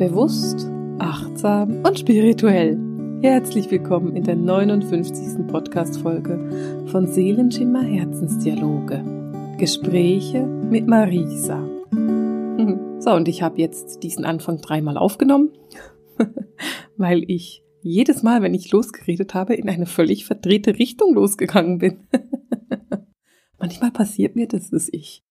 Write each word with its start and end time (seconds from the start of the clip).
Bewusst, 0.00 0.66
achtsam 0.98 1.84
und 1.84 1.98
spirituell. 1.98 2.78
Herzlich 3.20 3.70
willkommen 3.70 4.16
in 4.16 4.24
der 4.24 4.34
59. 4.34 5.46
Podcast-Folge 5.46 6.86
von 6.86 7.06
Seelenschimmer 7.06 7.82
Herzensdialoge. 7.82 9.04
Gespräche 9.58 10.46
mit 10.46 10.86
Marisa. 10.86 11.62
So, 12.98 13.10
und 13.10 13.28
ich 13.28 13.42
habe 13.42 13.60
jetzt 13.60 14.02
diesen 14.02 14.24
Anfang 14.24 14.62
dreimal 14.62 14.96
aufgenommen, 14.96 15.50
weil 16.96 17.30
ich 17.30 17.62
jedes 17.82 18.22
Mal, 18.22 18.40
wenn 18.40 18.54
ich 18.54 18.72
losgeredet 18.72 19.34
habe, 19.34 19.54
in 19.54 19.68
eine 19.68 19.84
völlig 19.84 20.24
verdrehte 20.24 20.78
Richtung 20.78 21.12
losgegangen 21.12 21.76
bin. 21.76 21.98
Manchmal 23.58 23.90
passiert 23.90 24.34
mir 24.34 24.48
das, 24.48 24.70
dass 24.70 24.88
ich 24.90 25.24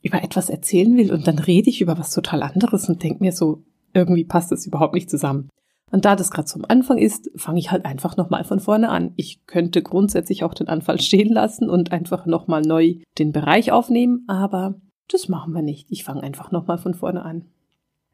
über 0.00 0.24
etwas 0.24 0.48
erzählen 0.48 0.96
will 0.96 1.12
und 1.12 1.26
dann 1.26 1.38
rede 1.38 1.68
ich 1.68 1.82
über 1.82 1.98
was 1.98 2.14
total 2.14 2.42
anderes 2.42 2.88
und 2.88 3.02
denke 3.02 3.22
mir 3.22 3.32
so, 3.32 3.62
irgendwie 3.96 4.24
passt 4.24 4.52
das 4.52 4.66
überhaupt 4.66 4.94
nicht 4.94 5.10
zusammen. 5.10 5.48
Und 5.90 6.04
da 6.04 6.16
das 6.16 6.30
gerade 6.30 6.46
zum 6.46 6.64
Anfang 6.66 6.98
ist, 6.98 7.30
fange 7.36 7.60
ich 7.60 7.70
halt 7.70 7.84
einfach 7.84 8.16
nochmal 8.16 8.44
von 8.44 8.60
vorne 8.60 8.88
an. 8.88 9.12
Ich 9.16 9.46
könnte 9.46 9.82
grundsätzlich 9.82 10.44
auch 10.44 10.54
den 10.54 10.68
Anfall 10.68 11.00
stehen 11.00 11.32
lassen 11.32 11.70
und 11.70 11.92
einfach 11.92 12.26
nochmal 12.26 12.62
neu 12.62 12.96
den 13.18 13.32
Bereich 13.32 13.72
aufnehmen, 13.72 14.24
aber 14.26 14.80
das 15.08 15.28
machen 15.28 15.54
wir 15.54 15.62
nicht. 15.62 15.86
Ich 15.90 16.04
fange 16.04 16.22
einfach 16.22 16.50
nochmal 16.50 16.78
von 16.78 16.94
vorne 16.94 17.24
an. 17.24 17.46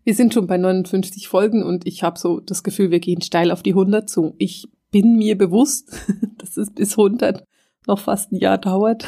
Wir 0.05 0.15
sind 0.15 0.35
schon 0.35 0.47
bei 0.47 0.59
59 0.59 1.29
Folgen 1.29 1.63
und 1.63 1.87
ich 1.87 2.03
habe 2.03 2.19
so 2.19 2.41
das 2.41 2.63
Gefühl, 2.63 2.91
wir 2.91 3.01
gehen 3.01 3.23
steil 3.23 3.51
auf 3.51 3.63
die 3.63 3.71
100 3.71 4.11
zu. 4.11 4.35
Ich 4.37 4.69
bin 4.91 5.17
mir 5.17 5.39
bewusst, 5.39 5.97
dass 6.39 6.57
es 6.57 6.71
bis 6.71 6.99
100 6.99 7.45
noch 7.87 7.99
fast 7.99 8.33
ein 8.33 8.37
Jahr 8.37 8.59
dauert. 8.59 9.07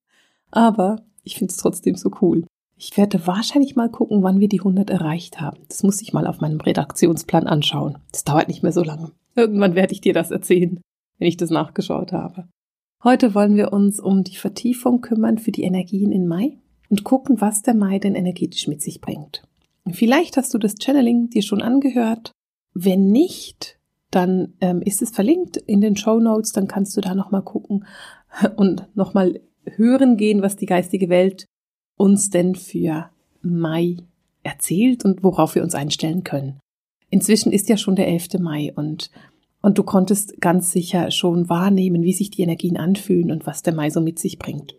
aber 0.50 1.02
ich 1.24 1.36
finde 1.36 1.52
es 1.52 1.56
trotzdem 1.58 1.96
so 1.96 2.10
cool. 2.20 2.44
Ich 2.78 2.96
werde 2.98 3.26
wahrscheinlich 3.26 3.74
mal 3.74 3.90
gucken, 3.90 4.22
wann 4.22 4.38
wir 4.38 4.48
die 4.48 4.60
100 4.60 4.90
erreicht 4.90 5.40
haben. 5.40 5.58
Das 5.68 5.82
muss 5.82 6.02
ich 6.02 6.12
mal 6.12 6.26
auf 6.26 6.40
meinem 6.40 6.60
Redaktionsplan 6.60 7.46
anschauen. 7.46 7.98
Das 8.12 8.24
dauert 8.24 8.48
nicht 8.48 8.62
mehr 8.62 8.72
so 8.72 8.82
lange. 8.82 9.12
Irgendwann 9.34 9.74
werde 9.74 9.94
ich 9.94 10.02
dir 10.02 10.12
das 10.12 10.30
erzählen, 10.30 10.80
wenn 11.18 11.28
ich 11.28 11.38
das 11.38 11.50
nachgeschaut 11.50 12.12
habe. 12.12 12.48
Heute 13.02 13.34
wollen 13.34 13.56
wir 13.56 13.72
uns 13.72 13.98
um 13.98 14.24
die 14.24 14.36
Vertiefung 14.36 15.00
kümmern 15.00 15.38
für 15.38 15.52
die 15.52 15.62
Energien 15.62 16.12
in 16.12 16.26
Mai 16.26 16.58
und 16.90 17.02
gucken, 17.02 17.40
was 17.40 17.62
der 17.62 17.74
Mai 17.74 17.98
denn 17.98 18.14
energetisch 18.14 18.68
mit 18.68 18.82
sich 18.82 19.00
bringt. 19.00 19.42
Vielleicht 19.90 20.36
hast 20.36 20.52
du 20.52 20.58
das 20.58 20.74
Channeling 20.78 21.30
dir 21.30 21.42
schon 21.42 21.62
angehört. 21.62 22.32
Wenn 22.74 23.08
nicht, 23.10 23.78
dann 24.10 24.54
ähm, 24.60 24.82
ist 24.82 25.00
es 25.00 25.10
verlinkt 25.10 25.56
in 25.56 25.80
den 25.80 25.96
Show 25.96 26.18
Notes. 26.18 26.52
Dann 26.52 26.66
kannst 26.66 26.96
du 26.96 27.00
da 27.00 27.14
nochmal 27.14 27.42
gucken 27.42 27.86
und 28.56 28.88
nochmal 28.94 29.40
hören 29.64 30.16
gehen, 30.16 30.42
was 30.42 30.56
die 30.56 30.66
geistige 30.66 31.08
Welt 31.08 31.46
uns 31.96 32.30
denn 32.30 32.54
für 32.54 33.10
Mai 33.42 33.96
erzählt 34.42 35.04
und 35.04 35.22
worauf 35.22 35.54
wir 35.54 35.62
uns 35.62 35.74
einstellen 35.74 36.24
können. 36.24 36.60
Inzwischen 37.10 37.52
ist 37.52 37.68
ja 37.68 37.76
schon 37.76 37.96
der 37.96 38.08
11. 38.08 38.34
Mai 38.40 38.72
und, 38.74 39.10
und 39.60 39.78
du 39.78 39.82
konntest 39.82 40.40
ganz 40.40 40.72
sicher 40.72 41.10
schon 41.10 41.48
wahrnehmen, 41.48 42.02
wie 42.02 42.12
sich 42.12 42.30
die 42.30 42.42
Energien 42.42 42.76
anfühlen 42.76 43.30
und 43.30 43.46
was 43.46 43.62
der 43.62 43.74
Mai 43.74 43.90
so 43.90 44.00
mit 44.00 44.18
sich 44.18 44.38
bringt. 44.38 44.74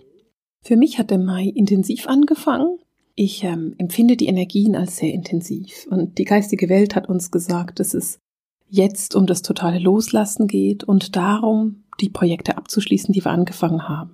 Für 0.64 0.76
mich 0.76 1.00
hat 1.00 1.12
der 1.12 1.20
Mai 1.20 1.46
intensiv 1.46 2.08
angefangen. 2.08 2.80
Ich 3.16 3.44
ähm, 3.44 3.74
empfinde 3.78 4.18
die 4.18 4.28
Energien 4.28 4.76
als 4.76 4.98
sehr 4.98 5.14
intensiv 5.14 5.88
und 5.90 6.18
die 6.18 6.26
geistige 6.26 6.70
Welt 6.70 6.96
hat 6.96 7.10
uns 7.10 7.32
gesagt, 7.32 7.80
dass 7.80 7.94
es 7.94 8.20
jetzt 8.70 9.16
um 9.16 9.26
das 9.26 9.42
totale 9.42 9.80
Loslassen 9.80 10.48
geht 10.48 10.84
und 10.84 11.16
darum, 11.16 11.84
die 12.00 12.10
Projekte 12.10 12.58
abzuschließen, 12.58 13.14
die 13.14 13.24
wir 13.24 13.32
angefangen 13.32 13.88
haben. 13.88 14.12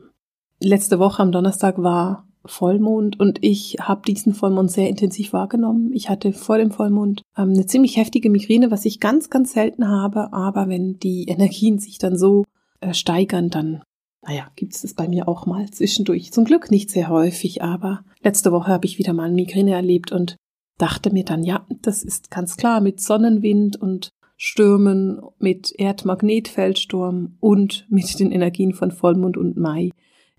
Letzte 0.60 1.00
Woche 1.00 1.22
am 1.22 1.32
Donnerstag 1.32 1.82
war 1.82 2.28
Vollmond 2.46 3.20
und 3.20 3.40
ich 3.42 3.78
habe 3.80 4.02
diesen 4.06 4.34
Vollmond 4.34 4.70
sehr 4.70 4.90
intensiv 4.90 5.34
wahrgenommen. 5.34 5.92
Ich 5.94 6.10
hatte 6.10 6.34
vor 6.34 6.58
dem 6.58 6.72
Vollmond 6.72 7.22
ähm, 7.38 7.50
eine 7.50 7.66
ziemlich 7.66 7.98
heftige 7.98 8.30
Migräne, 8.30 8.70
was 8.70 8.86
ich 8.86 9.00
ganz, 9.00 9.30
ganz 9.30 9.54
selten 9.54 9.88
habe, 9.88 10.34
aber 10.34 10.68
wenn 10.68 11.00
die 11.00 11.26
Energien 11.26 11.80
sich 11.80 11.98
dann 11.98 12.18
so 12.18 12.44
äh, 12.82 12.94
steigern, 12.94 13.50
dann, 13.50 13.84
naja, 14.22 14.48
gibt 14.56 14.74
es 14.74 14.82
das 14.82 14.94
bei 14.94 15.08
mir 15.08 15.28
auch 15.28 15.46
mal 15.46 15.70
zwischendurch. 15.70 16.32
Zum 16.34 16.44
Glück 16.44 16.70
nicht 16.70 16.90
sehr 16.90 17.10
häufig, 17.10 17.64
aber 17.64 18.04
letzte 18.22 18.52
Woche 18.52 18.72
habe 18.72 18.86
ich 18.86 18.98
wieder 18.98 19.14
mal 19.14 19.24
eine 19.24 19.36
Migräne 19.36 19.72
erlebt 19.72 20.12
und 20.12 20.36
dachte 20.78 21.12
mir 21.14 21.24
dann, 21.24 21.44
ja, 21.44 21.66
das 21.82 22.04
ist 22.04 22.30
ganz 22.30 22.58
klar 22.58 22.82
mit 22.82 23.00
Sonnenwind 23.00 23.82
und 23.82 24.10
Stürmen, 24.36 25.22
mit 25.40 25.74
Erdmagnetfeldsturm 25.78 27.38
und 27.40 27.86
mit 27.90 28.20
den 28.20 28.32
Energien 28.32 28.74
von 28.74 28.92
Vollmond 28.92 29.38
und 29.38 29.56
Mai 29.56 29.92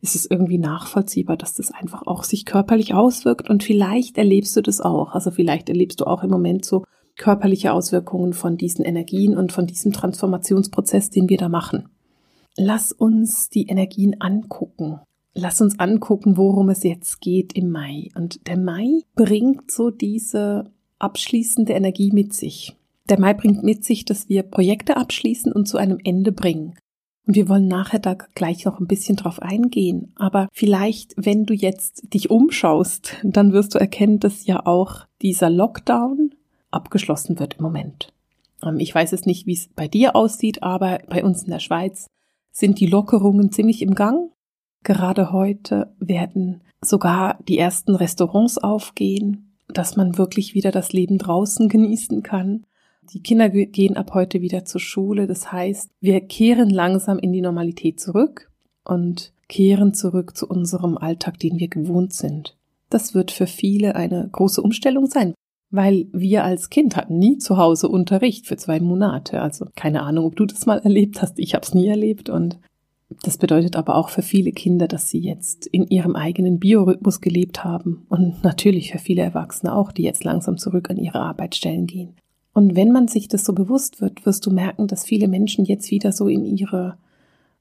ist 0.04 0.14
es 0.14 0.26
irgendwie 0.26 0.58
nachvollziehbar, 0.58 1.38
dass 1.38 1.54
das 1.54 1.70
einfach 1.70 2.06
auch 2.06 2.24
sich 2.24 2.44
körperlich 2.44 2.92
auswirkt 2.92 3.48
und 3.48 3.64
vielleicht 3.64 4.18
erlebst 4.18 4.54
du 4.54 4.60
das 4.60 4.82
auch. 4.82 5.14
Also 5.14 5.30
vielleicht 5.30 5.70
erlebst 5.70 6.00
du 6.00 6.04
auch 6.04 6.22
im 6.22 6.30
Moment 6.30 6.66
so 6.66 6.84
körperliche 7.16 7.72
Auswirkungen 7.72 8.34
von 8.34 8.58
diesen 8.58 8.84
Energien 8.84 9.34
und 9.34 9.50
von 9.50 9.66
diesem 9.66 9.92
Transformationsprozess, 9.92 11.08
den 11.08 11.30
wir 11.30 11.38
da 11.38 11.48
machen. 11.48 11.88
Lass 12.56 12.92
uns 12.92 13.48
die 13.48 13.66
Energien 13.66 14.20
angucken. 14.20 15.00
Lass 15.32 15.62
uns 15.62 15.78
angucken, 15.78 16.36
worum 16.36 16.68
es 16.68 16.82
jetzt 16.82 17.22
geht 17.22 17.54
im 17.54 17.70
Mai. 17.70 18.10
Und 18.14 18.46
der 18.46 18.58
Mai 18.58 19.00
bringt 19.14 19.70
so 19.70 19.90
diese 19.90 20.70
abschließende 20.98 21.72
Energie 21.72 22.12
mit 22.12 22.34
sich. 22.34 22.76
Der 23.08 23.18
Mai 23.18 23.32
bringt 23.32 23.62
mit 23.62 23.84
sich, 23.84 24.04
dass 24.04 24.28
wir 24.28 24.42
Projekte 24.42 24.98
abschließen 24.98 25.50
und 25.50 25.66
zu 25.66 25.78
einem 25.78 25.98
Ende 26.04 26.30
bringen. 26.30 26.74
Und 27.26 27.36
wir 27.36 27.48
wollen 27.48 27.68
nachher 27.68 28.00
da 28.00 28.14
gleich 28.14 28.64
noch 28.64 28.80
ein 28.80 28.86
bisschen 28.86 29.16
drauf 29.16 29.40
eingehen. 29.40 30.12
Aber 30.16 30.48
vielleicht, 30.52 31.14
wenn 31.16 31.46
du 31.46 31.54
jetzt 31.54 32.12
dich 32.12 32.30
umschaust, 32.30 33.16
dann 33.22 33.52
wirst 33.52 33.74
du 33.74 33.78
erkennen, 33.78 34.20
dass 34.20 34.46
ja 34.46 34.66
auch 34.66 35.06
dieser 35.22 35.48
Lockdown 35.48 36.34
abgeschlossen 36.70 37.38
wird 37.38 37.54
im 37.54 37.62
Moment. 37.62 38.12
Ähm, 38.62 38.78
ich 38.78 38.94
weiß 38.94 39.12
es 39.12 39.24
nicht, 39.24 39.46
wie 39.46 39.54
es 39.54 39.68
bei 39.68 39.88
dir 39.88 40.16
aussieht, 40.16 40.62
aber 40.62 41.00
bei 41.08 41.24
uns 41.24 41.44
in 41.44 41.50
der 41.50 41.60
Schweiz 41.60 42.08
sind 42.50 42.78
die 42.78 42.86
Lockerungen 42.86 43.50
ziemlich 43.52 43.80
im 43.80 43.94
Gang. 43.94 44.30
Gerade 44.82 45.32
heute 45.32 45.94
werden 45.98 46.60
sogar 46.82 47.38
die 47.48 47.58
ersten 47.58 47.94
Restaurants 47.94 48.58
aufgehen, 48.58 49.56
dass 49.68 49.96
man 49.96 50.18
wirklich 50.18 50.54
wieder 50.54 50.70
das 50.70 50.92
Leben 50.92 51.16
draußen 51.16 51.68
genießen 51.68 52.22
kann. 52.22 52.66
Die 53.12 53.22
Kinder 53.22 53.48
gehen 53.48 53.96
ab 53.96 54.12
heute 54.14 54.40
wieder 54.40 54.64
zur 54.64 54.80
Schule. 54.80 55.26
Das 55.26 55.52
heißt, 55.52 55.90
wir 56.00 56.20
kehren 56.20 56.70
langsam 56.70 57.18
in 57.18 57.32
die 57.32 57.40
Normalität 57.40 58.00
zurück 58.00 58.50
und 58.84 59.32
kehren 59.48 59.94
zurück 59.94 60.36
zu 60.36 60.48
unserem 60.48 60.96
Alltag, 60.96 61.38
den 61.38 61.58
wir 61.58 61.68
gewohnt 61.68 62.12
sind. 62.12 62.56
Das 62.90 63.14
wird 63.14 63.30
für 63.30 63.46
viele 63.46 63.96
eine 63.96 64.28
große 64.30 64.62
Umstellung 64.62 65.06
sein, 65.06 65.34
weil 65.70 66.06
wir 66.12 66.44
als 66.44 66.70
Kind 66.70 66.96
hatten 66.96 67.18
nie 67.18 67.38
zu 67.38 67.56
Hause 67.56 67.88
Unterricht 67.88 68.46
für 68.46 68.56
zwei 68.56 68.80
Monate. 68.80 69.42
Also 69.42 69.66
keine 69.74 70.02
Ahnung, 70.02 70.26
ob 70.26 70.36
du 70.36 70.46
das 70.46 70.66
mal 70.66 70.78
erlebt 70.78 71.20
hast. 71.22 71.38
Ich 71.38 71.54
habe 71.54 71.64
es 71.64 71.74
nie 71.74 71.88
erlebt 71.88 72.30
und 72.30 72.58
das 73.22 73.38
bedeutet 73.38 73.76
aber 73.76 73.96
auch 73.96 74.08
für 74.08 74.22
viele 74.22 74.52
Kinder, 74.52 74.88
dass 74.88 75.08
sie 75.08 75.20
jetzt 75.20 75.66
in 75.66 75.86
ihrem 75.86 76.16
eigenen 76.16 76.58
Biorhythmus 76.58 77.20
gelebt 77.20 77.64
haben 77.64 78.06
und 78.08 78.42
natürlich 78.42 78.92
für 78.92 78.98
viele 78.98 79.22
Erwachsene 79.22 79.74
auch, 79.74 79.92
die 79.92 80.02
jetzt 80.02 80.24
langsam 80.24 80.58
zurück 80.58 80.90
an 80.90 80.96
ihre 80.96 81.20
Arbeitsstellen 81.20 81.86
gehen. 81.86 82.14
Und 82.54 82.76
wenn 82.76 82.92
man 82.92 83.08
sich 83.08 83.28
das 83.28 83.44
so 83.44 83.52
bewusst 83.52 84.00
wird, 84.00 84.24
wirst 84.24 84.46
du 84.46 84.50
merken, 84.50 84.86
dass 84.86 85.04
viele 85.04 85.28
Menschen 85.28 85.64
jetzt 85.64 85.90
wieder 85.90 86.12
so 86.12 86.28
in 86.28 86.44
ihre 86.44 86.96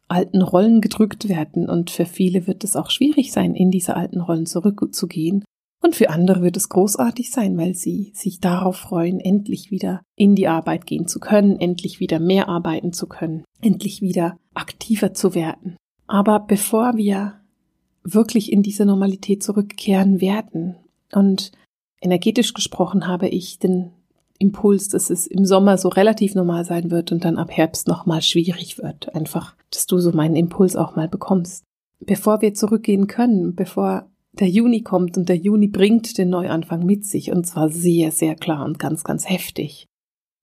alten 0.08 0.42
Rollen 0.42 0.82
gedrückt 0.82 1.28
werden. 1.28 1.68
Und 1.68 1.90
für 1.90 2.06
viele 2.06 2.46
wird 2.48 2.64
es 2.64 2.76
auch 2.76 2.92
schwierig 2.92 3.32
sein, 3.32 3.56
in 3.56 3.72
diese 3.72 3.96
alten 3.96 4.22
Rollen 4.22 4.46
zurückzugehen. 4.46 5.44
Und 5.82 5.96
für 5.96 6.10
andere 6.10 6.44
wird 6.44 6.56
es 6.56 6.70
großartig 6.70 7.32
sein, 7.32 7.58
weil 7.58 7.74
sie 7.74 8.12
sich 8.14 8.40
darauf 8.40 8.78
freuen, 8.78 9.20
endlich 9.20 9.72
wieder 9.72 10.02
in 10.16 10.36
die 10.36 10.48
Arbeit 10.48 10.86
gehen 10.86 11.08
zu 11.08 11.20
können, 11.20 11.60
endlich 11.60 12.00
wieder 12.00 12.20
mehr 12.20 12.48
arbeiten 12.48 12.94
zu 12.94 13.08
können, 13.08 13.44
endlich 13.62 14.02
wieder 14.02 14.38
aktiver 14.54 15.14
zu 15.14 15.36
werden. 15.36 15.76
Aber 16.08 16.40
bevor 16.40 16.96
wir 16.96 17.42
wirklich 18.04 18.52
in 18.52 18.64
diese 18.64 18.86
Normalität 18.86 19.44
zurückkehren 19.44 20.22
werden 20.22 20.76
und 21.12 21.52
energetisch 22.02 22.54
gesprochen 22.54 23.08
habe 23.08 23.28
ich 23.28 23.60
den 23.60 23.92
Impuls, 24.44 24.90
dass 24.90 25.10
es 25.10 25.26
im 25.26 25.46
Sommer 25.46 25.78
so 25.78 25.88
relativ 25.88 26.36
normal 26.36 26.66
sein 26.66 26.92
wird 26.92 27.12
und 27.12 27.24
dann 27.24 27.38
ab 27.38 27.50
Herbst 27.52 27.88
nochmal 27.88 28.22
schwierig 28.22 28.78
wird. 28.78 29.16
Einfach, 29.16 29.56
dass 29.72 29.88
du 29.88 30.00
so 30.00 30.12
meinen 30.12 30.36
Impuls 30.36 30.76
auch 30.76 30.96
mal 30.96 31.08
bekommst. 31.08 31.64
Bevor 32.00 32.42
wir 32.42 32.54
zurückgehen 32.54 33.08
können, 33.08 33.56
bevor 33.56 34.10
der 34.34 34.50
Juni 34.50 34.82
kommt 34.82 35.18
und 35.18 35.30
der 35.30 35.38
Juni 35.38 35.68
bringt 35.68 36.18
den 36.18 36.30
Neuanfang 36.30 36.86
mit 36.86 37.06
sich 37.06 37.32
und 37.32 37.46
zwar 37.46 37.70
sehr, 37.70 38.12
sehr 38.12 38.36
klar 38.36 38.66
und 38.66 38.80
ganz, 38.80 39.04
ganz 39.04 39.30
heftig. 39.30 39.88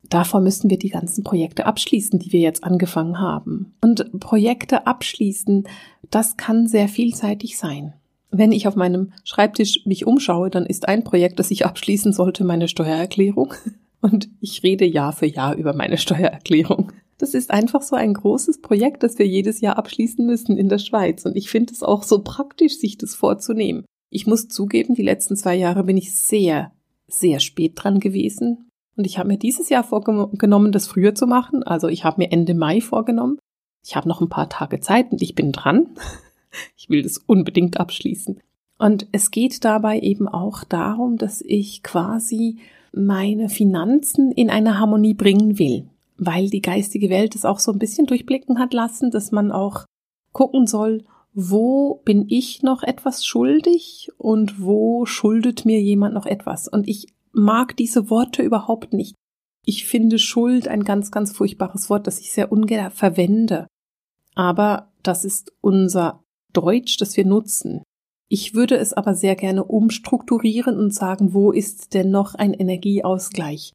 Davor 0.08 0.40
müssen 0.40 0.70
wir 0.70 0.78
die 0.78 0.88
ganzen 0.88 1.22
Projekte 1.24 1.66
abschließen, 1.66 2.18
die 2.18 2.32
wir 2.32 2.40
jetzt 2.40 2.64
angefangen 2.64 3.20
haben. 3.20 3.74
Und 3.82 4.18
Projekte 4.18 4.86
abschließen, 4.86 5.68
das 6.10 6.36
kann 6.36 6.66
sehr 6.66 6.88
vielseitig 6.88 7.58
sein. 7.58 7.92
Wenn 8.30 8.52
ich 8.52 8.66
auf 8.66 8.76
meinem 8.76 9.12
Schreibtisch 9.24 9.84
mich 9.84 10.06
umschaue, 10.06 10.50
dann 10.50 10.64
ist 10.64 10.88
ein 10.88 11.04
Projekt, 11.04 11.38
das 11.38 11.50
ich 11.50 11.66
abschließen 11.66 12.12
sollte, 12.12 12.44
meine 12.44 12.68
Steuererklärung. 12.68 13.54
Und 14.00 14.28
ich 14.40 14.62
rede 14.62 14.84
Jahr 14.84 15.12
für 15.12 15.26
Jahr 15.26 15.56
über 15.56 15.74
meine 15.74 15.98
Steuererklärung. 15.98 16.92
Das 17.18 17.34
ist 17.34 17.50
einfach 17.50 17.82
so 17.82 17.96
ein 17.96 18.14
großes 18.14 18.62
Projekt, 18.62 19.02
das 19.02 19.18
wir 19.18 19.26
jedes 19.26 19.60
Jahr 19.60 19.76
abschließen 19.76 20.24
müssen 20.24 20.56
in 20.56 20.70
der 20.70 20.78
Schweiz. 20.78 21.26
Und 21.26 21.36
ich 21.36 21.50
finde 21.50 21.72
es 21.72 21.82
auch 21.82 22.02
so 22.02 22.22
praktisch, 22.22 22.78
sich 22.78 22.96
das 22.96 23.14
vorzunehmen. 23.14 23.84
Ich 24.08 24.26
muss 24.26 24.48
zugeben, 24.48 24.94
die 24.94 25.02
letzten 25.02 25.36
zwei 25.36 25.54
Jahre 25.54 25.84
bin 25.84 25.98
ich 25.98 26.14
sehr, 26.14 26.72
sehr 27.08 27.40
spät 27.40 27.72
dran 27.76 28.00
gewesen. 28.00 28.70
Und 28.96 29.06
ich 29.06 29.18
habe 29.18 29.28
mir 29.28 29.38
dieses 29.38 29.68
Jahr 29.68 29.84
vorgenommen, 29.84 30.72
das 30.72 30.86
früher 30.86 31.14
zu 31.14 31.26
machen. 31.26 31.62
Also 31.62 31.88
ich 31.88 32.04
habe 32.04 32.22
mir 32.22 32.32
Ende 32.32 32.54
Mai 32.54 32.80
vorgenommen. 32.80 33.38
Ich 33.84 33.96
habe 33.96 34.08
noch 34.08 34.20
ein 34.20 34.28
paar 34.28 34.48
Tage 34.48 34.80
Zeit 34.80 35.12
und 35.12 35.22
ich 35.22 35.34
bin 35.34 35.52
dran. 35.52 35.88
Ich 36.76 36.90
will 36.90 37.04
das 37.04 37.16
unbedingt 37.16 37.78
abschließen. 37.78 38.40
Und 38.76 39.06
es 39.12 39.30
geht 39.30 39.64
dabei 39.64 40.00
eben 40.00 40.26
auch 40.26 40.64
darum, 40.64 41.16
dass 41.16 41.42
ich 41.42 41.84
quasi 41.84 42.58
meine 42.92 43.48
Finanzen 43.48 44.32
in 44.32 44.50
eine 44.50 44.78
Harmonie 44.78 45.14
bringen 45.14 45.58
will, 45.58 45.88
weil 46.16 46.48
die 46.50 46.62
geistige 46.62 47.10
Welt 47.10 47.34
es 47.34 47.44
auch 47.44 47.58
so 47.58 47.72
ein 47.72 47.78
bisschen 47.78 48.06
durchblicken 48.06 48.58
hat 48.58 48.74
lassen, 48.74 49.10
dass 49.10 49.32
man 49.32 49.52
auch 49.52 49.84
gucken 50.32 50.66
soll, 50.66 51.04
wo 51.32 52.00
bin 52.04 52.26
ich 52.28 52.62
noch 52.62 52.82
etwas 52.82 53.24
schuldig 53.24 54.10
und 54.18 54.60
wo 54.60 55.06
schuldet 55.06 55.64
mir 55.64 55.80
jemand 55.80 56.14
noch 56.14 56.26
etwas. 56.26 56.66
Und 56.66 56.88
ich 56.88 57.06
mag 57.32 57.76
diese 57.76 58.10
Worte 58.10 58.42
überhaupt 58.42 58.92
nicht. 58.92 59.14
Ich 59.64 59.86
finde 59.86 60.18
Schuld 60.18 60.66
ein 60.68 60.84
ganz, 60.84 61.10
ganz 61.10 61.32
furchtbares 61.32 61.90
Wort, 61.90 62.06
das 62.06 62.18
ich 62.18 62.32
sehr 62.32 62.50
ungern 62.50 62.90
verwende. 62.90 63.66
Aber 64.34 64.90
das 65.02 65.24
ist 65.24 65.52
unser 65.60 66.22
Deutsch, 66.52 66.96
das 66.96 67.16
wir 67.16 67.24
nutzen. 67.24 67.82
Ich 68.32 68.54
würde 68.54 68.76
es 68.76 68.92
aber 68.92 69.16
sehr 69.16 69.34
gerne 69.34 69.64
umstrukturieren 69.64 70.78
und 70.78 70.94
sagen, 70.94 71.34
wo 71.34 71.50
ist 71.50 71.94
denn 71.94 72.12
noch 72.12 72.36
ein 72.36 72.54
Energieausgleich, 72.54 73.72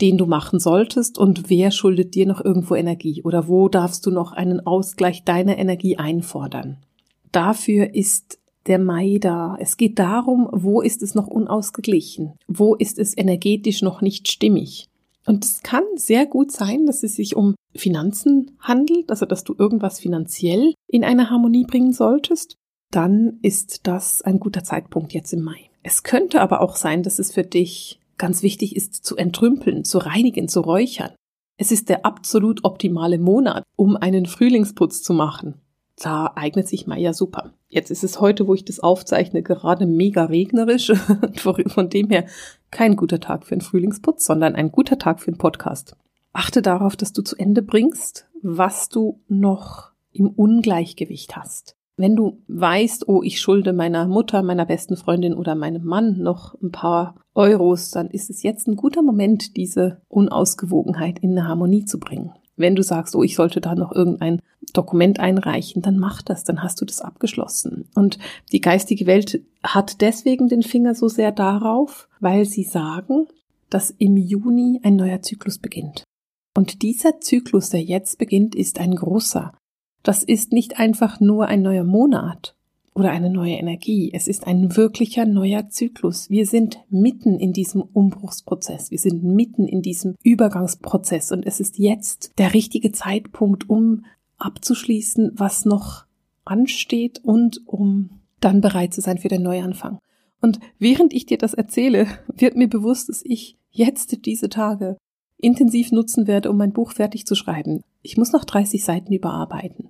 den 0.00 0.18
du 0.18 0.26
machen 0.26 0.58
solltest 0.58 1.18
und 1.18 1.48
wer 1.48 1.70
schuldet 1.70 2.16
dir 2.16 2.26
noch 2.26 2.44
irgendwo 2.44 2.74
Energie 2.74 3.22
oder 3.22 3.46
wo 3.46 3.68
darfst 3.68 4.04
du 4.04 4.10
noch 4.10 4.32
einen 4.32 4.66
Ausgleich 4.66 5.22
deiner 5.22 5.56
Energie 5.56 5.98
einfordern. 5.98 6.78
Dafür 7.30 7.94
ist 7.94 8.40
der 8.66 8.80
Mai 8.80 9.18
da. 9.20 9.56
Es 9.60 9.76
geht 9.76 10.00
darum, 10.00 10.48
wo 10.50 10.80
ist 10.80 11.00
es 11.02 11.14
noch 11.14 11.28
unausgeglichen? 11.28 12.32
Wo 12.48 12.74
ist 12.74 12.98
es 12.98 13.16
energetisch 13.16 13.82
noch 13.82 14.00
nicht 14.00 14.28
stimmig? 14.28 14.88
Und 15.26 15.44
es 15.44 15.62
kann 15.62 15.84
sehr 15.94 16.26
gut 16.26 16.50
sein, 16.50 16.86
dass 16.86 17.04
es 17.04 17.14
sich 17.14 17.36
um 17.36 17.54
Finanzen 17.72 18.56
handelt, 18.58 19.10
also 19.10 19.26
dass 19.26 19.44
du 19.44 19.54
irgendwas 19.56 20.00
finanziell 20.00 20.74
in 20.88 21.04
eine 21.04 21.30
Harmonie 21.30 21.64
bringen 21.64 21.92
solltest. 21.92 22.58
Dann 22.92 23.40
ist 23.42 23.88
das 23.88 24.22
ein 24.22 24.38
guter 24.38 24.62
Zeitpunkt 24.62 25.12
jetzt 25.12 25.32
im 25.32 25.42
Mai. 25.42 25.70
Es 25.82 26.04
könnte 26.04 26.40
aber 26.40 26.60
auch 26.60 26.76
sein, 26.76 27.02
dass 27.02 27.18
es 27.18 27.32
für 27.32 27.42
dich 27.42 27.98
ganz 28.18 28.44
wichtig 28.44 28.76
ist, 28.76 29.04
zu 29.04 29.16
entrümpeln, 29.16 29.84
zu 29.84 29.98
reinigen, 29.98 30.48
zu 30.48 30.60
räuchern. 30.60 31.10
Es 31.56 31.72
ist 31.72 31.88
der 31.88 32.06
absolut 32.06 32.64
optimale 32.64 33.18
Monat, 33.18 33.64
um 33.74 33.96
einen 33.96 34.26
Frühlingsputz 34.26 35.02
zu 35.02 35.12
machen 35.12 35.60
da 36.04 36.32
eignet 36.34 36.68
sich 36.68 36.86
Mai 36.86 37.12
super. 37.12 37.52
Jetzt 37.68 37.90
ist 37.90 38.04
es 38.04 38.20
heute, 38.20 38.46
wo 38.46 38.54
ich 38.54 38.64
das 38.64 38.80
aufzeichne, 38.80 39.42
gerade 39.42 39.86
mega 39.86 40.24
regnerisch. 40.24 40.92
Von 41.66 41.90
dem 41.90 42.10
her 42.10 42.26
kein 42.70 42.96
guter 42.96 43.20
Tag 43.20 43.46
für 43.46 43.52
einen 43.52 43.60
Frühlingsputz, 43.60 44.24
sondern 44.24 44.54
ein 44.54 44.72
guter 44.72 44.98
Tag 44.98 45.20
für 45.20 45.28
einen 45.28 45.38
Podcast. 45.38 45.96
Achte 46.32 46.62
darauf, 46.62 46.96
dass 46.96 47.12
du 47.12 47.22
zu 47.22 47.36
Ende 47.36 47.62
bringst, 47.62 48.26
was 48.42 48.88
du 48.88 49.20
noch 49.28 49.92
im 50.12 50.28
Ungleichgewicht 50.28 51.36
hast. 51.36 51.76
Wenn 52.02 52.16
du 52.16 52.42
weißt, 52.48 53.06
oh, 53.06 53.22
ich 53.22 53.40
schulde 53.40 53.72
meiner 53.72 54.08
Mutter, 54.08 54.42
meiner 54.42 54.66
besten 54.66 54.96
Freundin 54.96 55.34
oder 55.34 55.54
meinem 55.54 55.84
Mann 55.84 56.18
noch 56.18 56.60
ein 56.60 56.72
paar 56.72 57.14
Euros, 57.32 57.92
dann 57.92 58.10
ist 58.10 58.28
es 58.28 58.42
jetzt 58.42 58.66
ein 58.66 58.74
guter 58.74 59.02
Moment, 59.02 59.56
diese 59.56 60.02
Unausgewogenheit 60.08 61.20
in 61.20 61.30
eine 61.30 61.46
Harmonie 61.46 61.84
zu 61.84 62.00
bringen. 62.00 62.32
Wenn 62.56 62.74
du 62.74 62.82
sagst, 62.82 63.14
oh, 63.14 63.22
ich 63.22 63.36
sollte 63.36 63.60
da 63.60 63.76
noch 63.76 63.92
irgendein 63.92 64.40
Dokument 64.72 65.20
einreichen, 65.20 65.80
dann 65.80 65.96
mach 65.96 66.22
das, 66.22 66.42
dann 66.42 66.60
hast 66.60 66.80
du 66.80 66.84
das 66.84 67.00
abgeschlossen. 67.00 67.88
Und 67.94 68.18
die 68.50 68.60
geistige 68.60 69.06
Welt 69.06 69.40
hat 69.62 70.00
deswegen 70.00 70.48
den 70.48 70.64
Finger 70.64 70.96
so 70.96 71.06
sehr 71.06 71.30
darauf, 71.30 72.08
weil 72.18 72.46
sie 72.46 72.64
sagen, 72.64 73.28
dass 73.70 73.90
im 73.90 74.16
Juni 74.16 74.80
ein 74.82 74.96
neuer 74.96 75.22
Zyklus 75.22 75.58
beginnt. 75.58 76.02
Und 76.56 76.82
dieser 76.82 77.20
Zyklus, 77.20 77.70
der 77.70 77.80
jetzt 77.80 78.18
beginnt, 78.18 78.56
ist 78.56 78.80
ein 78.80 78.96
großer. 78.96 79.52
Das 80.02 80.22
ist 80.22 80.52
nicht 80.52 80.78
einfach 80.78 81.20
nur 81.20 81.46
ein 81.46 81.62
neuer 81.62 81.84
Monat, 81.84 82.54
oder 82.94 83.10
eine 83.10 83.30
neue 83.30 83.54
Energie. 83.54 84.10
Es 84.12 84.28
ist 84.28 84.46
ein 84.46 84.76
wirklicher 84.76 85.24
neuer 85.24 85.68
Zyklus. 85.70 86.28
Wir 86.28 86.46
sind 86.46 86.78
mitten 86.90 87.38
in 87.38 87.52
diesem 87.52 87.82
Umbruchsprozess. 87.82 88.90
Wir 88.90 88.98
sind 88.98 89.24
mitten 89.24 89.66
in 89.66 89.82
diesem 89.82 90.14
Übergangsprozess 90.22 91.32
und 91.32 91.46
es 91.46 91.60
ist 91.60 91.78
jetzt 91.78 92.32
der 92.38 92.52
richtige 92.54 92.92
Zeitpunkt, 92.92 93.68
um 93.68 94.04
abzuschließen, 94.38 95.32
was 95.34 95.64
noch 95.64 96.04
ansteht 96.44 97.20
und 97.24 97.62
um 97.66 98.10
dann 98.40 98.60
bereit 98.60 98.92
zu 98.92 99.00
sein 99.00 99.18
für 99.18 99.28
den 99.28 99.42
Neuanfang. 99.42 99.98
Und 100.40 100.58
während 100.78 101.12
ich 101.12 101.26
dir 101.26 101.38
das 101.38 101.54
erzähle, 101.54 102.06
wird 102.36 102.56
mir 102.56 102.68
bewusst, 102.68 103.08
dass 103.08 103.22
ich 103.24 103.56
jetzt 103.70 104.26
diese 104.26 104.48
Tage 104.48 104.98
intensiv 105.38 105.92
nutzen 105.92 106.26
werde, 106.26 106.50
um 106.50 106.56
mein 106.56 106.72
Buch 106.72 106.92
fertig 106.92 107.26
zu 107.26 107.34
schreiben. 107.34 107.82
Ich 108.02 108.16
muss 108.16 108.32
noch 108.32 108.44
30 108.44 108.84
Seiten 108.84 109.12
überarbeiten. 109.12 109.88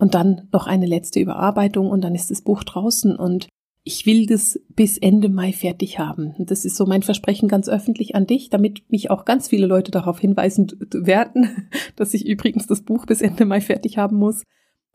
Und 0.00 0.14
dann 0.14 0.48
noch 0.50 0.66
eine 0.66 0.86
letzte 0.86 1.20
Überarbeitung 1.20 1.90
und 1.90 2.02
dann 2.02 2.14
ist 2.14 2.30
das 2.30 2.40
Buch 2.40 2.64
draußen 2.64 3.16
und 3.16 3.48
ich 3.84 4.06
will 4.06 4.24
das 4.26 4.58
bis 4.70 4.96
Ende 4.96 5.28
Mai 5.28 5.52
fertig 5.52 5.98
haben. 5.98 6.34
Das 6.38 6.64
ist 6.64 6.76
so 6.76 6.86
mein 6.86 7.02
Versprechen 7.02 7.48
ganz 7.48 7.68
öffentlich 7.68 8.14
an 8.14 8.26
dich, 8.26 8.48
damit 8.48 8.90
mich 8.90 9.10
auch 9.10 9.26
ganz 9.26 9.48
viele 9.48 9.66
Leute 9.66 9.90
darauf 9.90 10.18
hinweisen 10.18 10.68
werden, 10.92 11.68
dass 11.96 12.14
ich 12.14 12.26
übrigens 12.26 12.66
das 12.66 12.82
Buch 12.82 13.04
bis 13.04 13.20
Ende 13.20 13.44
Mai 13.44 13.60
fertig 13.60 13.98
haben 13.98 14.16
muss. 14.16 14.42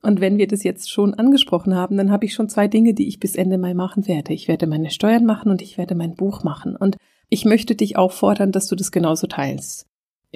Und 0.02 0.22
wenn 0.22 0.40
wir 0.40 0.48
das 0.48 0.64
jetzt 0.64 0.92
schon 0.92 1.14
angesprochen 1.14 1.76
haben, 1.76 1.98
dann 1.98 2.12
habe 2.12 2.26
ich 2.26 2.34
schon 2.34 2.50
zwei 2.50 2.68
Dinge, 2.68 2.96
die 2.96 3.08
ich 3.08 3.20
bis 3.20 3.36
Ende 3.36 3.60
Mai 3.60 3.76
machen 3.76 4.08
werde. 4.08 4.34
Ich 4.34 4.48
werde 4.48 4.66
meine 4.66 4.90
Steuern 4.90 5.26
machen 5.26 5.52
und 5.52 5.62
ich 5.62 5.78
werde 5.78 5.94
mein 5.94 6.16
Buch 6.16 6.44
machen. 6.44 6.76
Und 6.76 6.98
ich 7.30 7.46
möchte 7.46 7.76
dich 7.76 7.96
auffordern, 7.96 8.52
dass 8.52 8.68
du 8.68 8.76
das 8.76 8.92
genauso 8.92 9.28
teilst. 9.28 9.88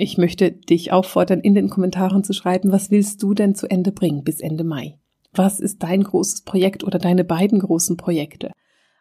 Ich 0.01 0.17
möchte 0.17 0.53
dich 0.53 0.93
auffordern, 0.93 1.41
in 1.41 1.55
den 1.55 1.69
Kommentaren 1.69 2.23
zu 2.23 2.31
schreiben, 2.31 2.71
was 2.71 2.89
willst 2.89 3.21
du 3.21 3.33
denn 3.33 3.53
zu 3.53 3.69
Ende 3.69 3.91
bringen 3.91 4.23
bis 4.23 4.39
Ende 4.39 4.63
Mai? 4.63 4.97
Was 5.33 5.59
ist 5.59 5.83
dein 5.83 6.03
großes 6.03 6.43
Projekt 6.43 6.85
oder 6.85 6.99
deine 6.99 7.25
beiden 7.25 7.59
großen 7.59 7.97
Projekte? 7.97 8.53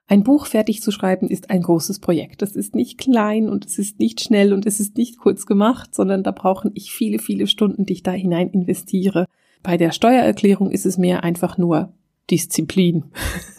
Ein 0.09 0.25
Buch 0.25 0.47
fertig 0.47 0.83
zu 0.83 0.91
schreiben 0.91 1.29
ist 1.29 1.51
ein 1.51 1.63
großes 1.63 2.01
Projekt. 2.01 2.43
Das 2.43 2.57
ist 2.57 2.75
nicht 2.75 2.99
klein 2.99 3.49
und 3.49 3.65
es 3.65 3.79
ist 3.79 4.01
nicht 4.01 4.21
schnell 4.21 4.53
und 4.53 4.67
es 4.67 4.81
ist 4.81 4.97
nicht 4.97 5.21
kurz 5.21 5.47
gemacht, 5.47 5.95
sondern 5.95 6.25
da 6.25 6.33
brauchen 6.33 6.73
ich 6.75 6.91
viele, 6.91 7.21
viele 7.21 7.47
Stunden, 7.47 7.87
die 7.87 7.93
ich 7.93 8.03
da 8.03 8.11
hinein 8.11 8.51
investiere. 8.51 9.27
Bei 9.63 9.77
der 9.77 9.93
Steuererklärung 9.93 10.73
ist 10.73 10.85
es 10.85 10.99
mehr 10.99 11.23
einfach 11.23 11.59
nur 11.59 11.93
Disziplin. 12.29 13.05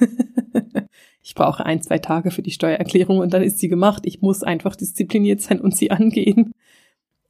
ich 1.23 1.35
brauche 1.35 1.65
ein, 1.65 1.81
zwei 1.81 1.99
Tage 1.99 2.31
für 2.31 2.41
die 2.41 2.51
Steuererklärung 2.51 3.19
und 3.19 3.33
dann 3.33 3.43
ist 3.43 3.59
sie 3.59 3.69
gemacht. 3.69 4.01
Ich 4.05 4.21
muss 4.21 4.43
einfach 4.43 4.75
diszipliniert 4.75 5.39
sein 5.39 5.61
und 5.61 5.73
sie 5.73 5.89
angehen. 5.89 6.51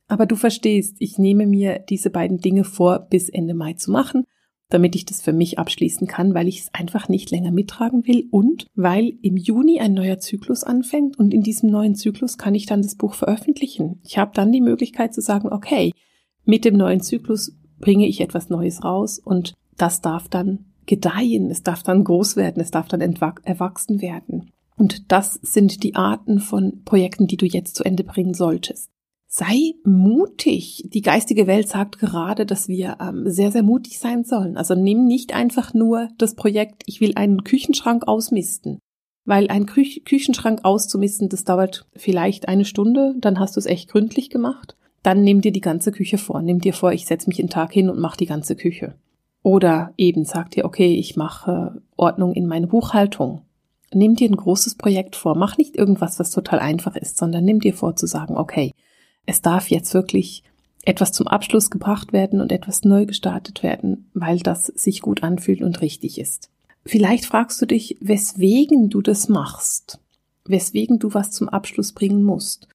Aber 0.10 0.26
du 0.26 0.36
verstehst, 0.36 0.98
ich 1.00 1.18
nehme 1.18 1.46
mir 1.46 1.80
diese 1.88 2.10
beiden 2.10 2.40
Dinge 2.40 2.66
vor, 2.66 3.00
bis 3.00 3.30
Ende 3.30 3.54
Mai 3.54 3.74
zu 3.74 3.92
machen, 3.92 4.26
damit 4.70 4.96
ich 4.96 5.06
das 5.06 5.22
für 5.22 5.34
mich 5.34 5.60
abschließen 5.60 6.08
kann, 6.08 6.34
weil 6.34 6.48
ich 6.48 6.62
es 6.62 6.74
einfach 6.74 7.10
nicht 7.10 7.30
länger 7.32 7.52
mittragen 7.52 8.06
will 8.08 8.28
und 8.32 8.66
weil 8.76 9.14
im 9.22 9.38
Juni 9.38 9.80
ein 9.80 9.94
neuer 9.94 10.18
Zyklus 10.18 10.64
anfängt 10.64 11.18
und 11.18 11.34
in 11.34 11.44
diesem 11.44 11.70
neuen 11.70 11.96
Zyklus 11.96 12.38
kann 12.38 12.56
ich 12.56 12.66
dann 12.66 12.82
das 12.82 12.96
Buch 12.96 13.14
veröffentlichen. 13.14 14.00
Ich 14.04 14.18
habe 14.18 14.32
dann 14.34 14.52
die 14.52 14.62
Möglichkeit 14.62 15.14
zu 15.14 15.22
sagen, 15.22 15.50
okay, 15.50 15.92
mit 16.44 16.66
dem 16.66 16.76
neuen 16.76 17.02
Zyklus 17.02 17.56
bringe 17.80 18.08
ich 18.08 18.20
etwas 18.20 18.50
Neues 18.50 18.84
raus 18.84 19.20
und 19.20 19.54
das 19.78 20.02
darf 20.02 20.28
dann 20.28 20.66
gedeihen, 20.88 21.52
es 21.52 21.62
darf 21.62 21.84
dann 21.84 22.04
groß 22.04 22.36
werden, 22.36 22.62
es 22.62 22.72
darf 22.72 22.88
dann 22.88 23.02
erwachsen 23.02 24.02
werden. 24.02 24.50
Und 24.76 25.12
das 25.12 25.36
sind 25.36 25.84
die 25.84 25.96
Arten 25.96 26.40
von 26.40 26.84
Projekten, 26.84 27.28
die 27.28 27.38
du 27.38 27.46
jetzt 27.46 27.76
zu 27.76 27.84
Ende 27.84 28.04
bringen 28.04 28.34
solltest. 28.34 28.90
Sei 29.32 29.76
mutig. 29.84 30.86
Die 30.92 31.04
geistige 31.04 31.46
Welt 31.46 31.70
sagt 31.70 32.00
gerade, 32.00 32.48
dass 32.48 32.68
wir 32.68 32.98
ähm, 33.00 33.30
sehr, 33.30 33.52
sehr 33.52 33.62
mutig 33.62 34.00
sein 34.00 34.24
sollen. 34.24 34.58
Also 34.58 34.74
nimm 34.74 35.06
nicht 35.06 35.36
einfach 35.36 35.76
nur 35.76 36.10
das 36.18 36.34
Projekt, 36.34 36.82
ich 36.88 37.00
will 37.00 37.14
einen 37.16 37.44
Küchenschrank 37.44 38.08
ausmisten. 38.08 38.80
Weil 39.26 39.48
ein 39.50 39.68
Kü 39.68 39.84
Küchenschrank 40.04 40.62
auszumisten, 40.64 41.30
das 41.30 41.44
dauert 41.44 41.86
vielleicht 41.96 42.48
eine 42.48 42.66
Stunde, 42.66 43.14
dann 43.20 43.40
hast 43.40 43.56
du 43.56 43.60
es 43.60 43.68
echt 43.68 43.88
gründlich 43.88 44.32
gemacht. 44.32 44.76
Dann 45.04 45.24
nimm 45.24 45.42
dir 45.42 45.52
die 45.52 45.62
ganze 45.62 45.92
Küche 45.92 46.18
vor. 46.18 46.42
Nimm 46.42 46.60
dir 46.60 46.74
vor, 46.74 46.92
ich 46.92 47.06
setze 47.06 47.30
mich 47.30 47.38
einen 47.38 47.52
Tag 47.52 47.72
hin 47.72 47.92
und 47.92 48.00
mache 48.00 48.18
die 48.18 48.26
ganze 48.26 48.56
Küche. 48.56 48.96
Oder 49.44 49.94
eben 49.96 50.26
sag 50.26 50.50
dir, 50.50 50.66
okay, 50.66 50.96
ich 50.96 51.18
mache 51.18 51.84
Ordnung 51.96 52.34
in 52.34 52.48
meine 52.48 52.66
Buchhaltung. 52.66 53.44
Nimm 53.94 54.16
dir 54.16 54.28
ein 54.28 54.36
großes 54.36 54.74
Projekt 54.74 55.16
vor. 55.16 55.36
Mach 55.36 55.58
nicht 55.58 55.76
irgendwas, 55.76 56.20
was 56.20 56.32
total 56.32 56.58
einfach 56.58 56.96
ist, 56.96 57.18
sondern 57.18 57.46
nimm 57.46 57.60
dir 57.60 57.76
vor 57.76 57.96
zu 57.96 58.08
sagen, 58.08 58.36
okay, 58.36 58.72
es 59.30 59.44
darf 59.44 59.70
jetzt 59.70 59.94
wirklich 59.94 60.44
etwas 60.86 61.12
zum 61.12 61.28
Abschluss 61.28 61.70
gebracht 61.70 62.14
werden 62.14 62.42
und 62.42 62.52
etwas 62.52 62.84
neu 62.84 63.06
gestartet 63.06 63.62
werden, 63.62 64.10
weil 64.16 64.40
das 64.40 64.66
sich 64.66 65.02
gut 65.02 65.22
anfühlt 65.22 65.62
und 65.62 65.82
richtig 65.82 66.18
ist. 66.18 66.50
Vielleicht 66.84 67.26
fragst 67.26 67.62
du 67.62 67.68
dich, 67.68 67.98
weswegen 68.02 68.90
du 68.90 69.04
das 69.04 69.30
machst, 69.30 70.00
weswegen 70.46 70.98
du 70.98 71.14
was 71.14 71.30
zum 71.30 71.48
Abschluss 71.48 71.92
bringen 71.94 72.24
musst. 72.24 72.68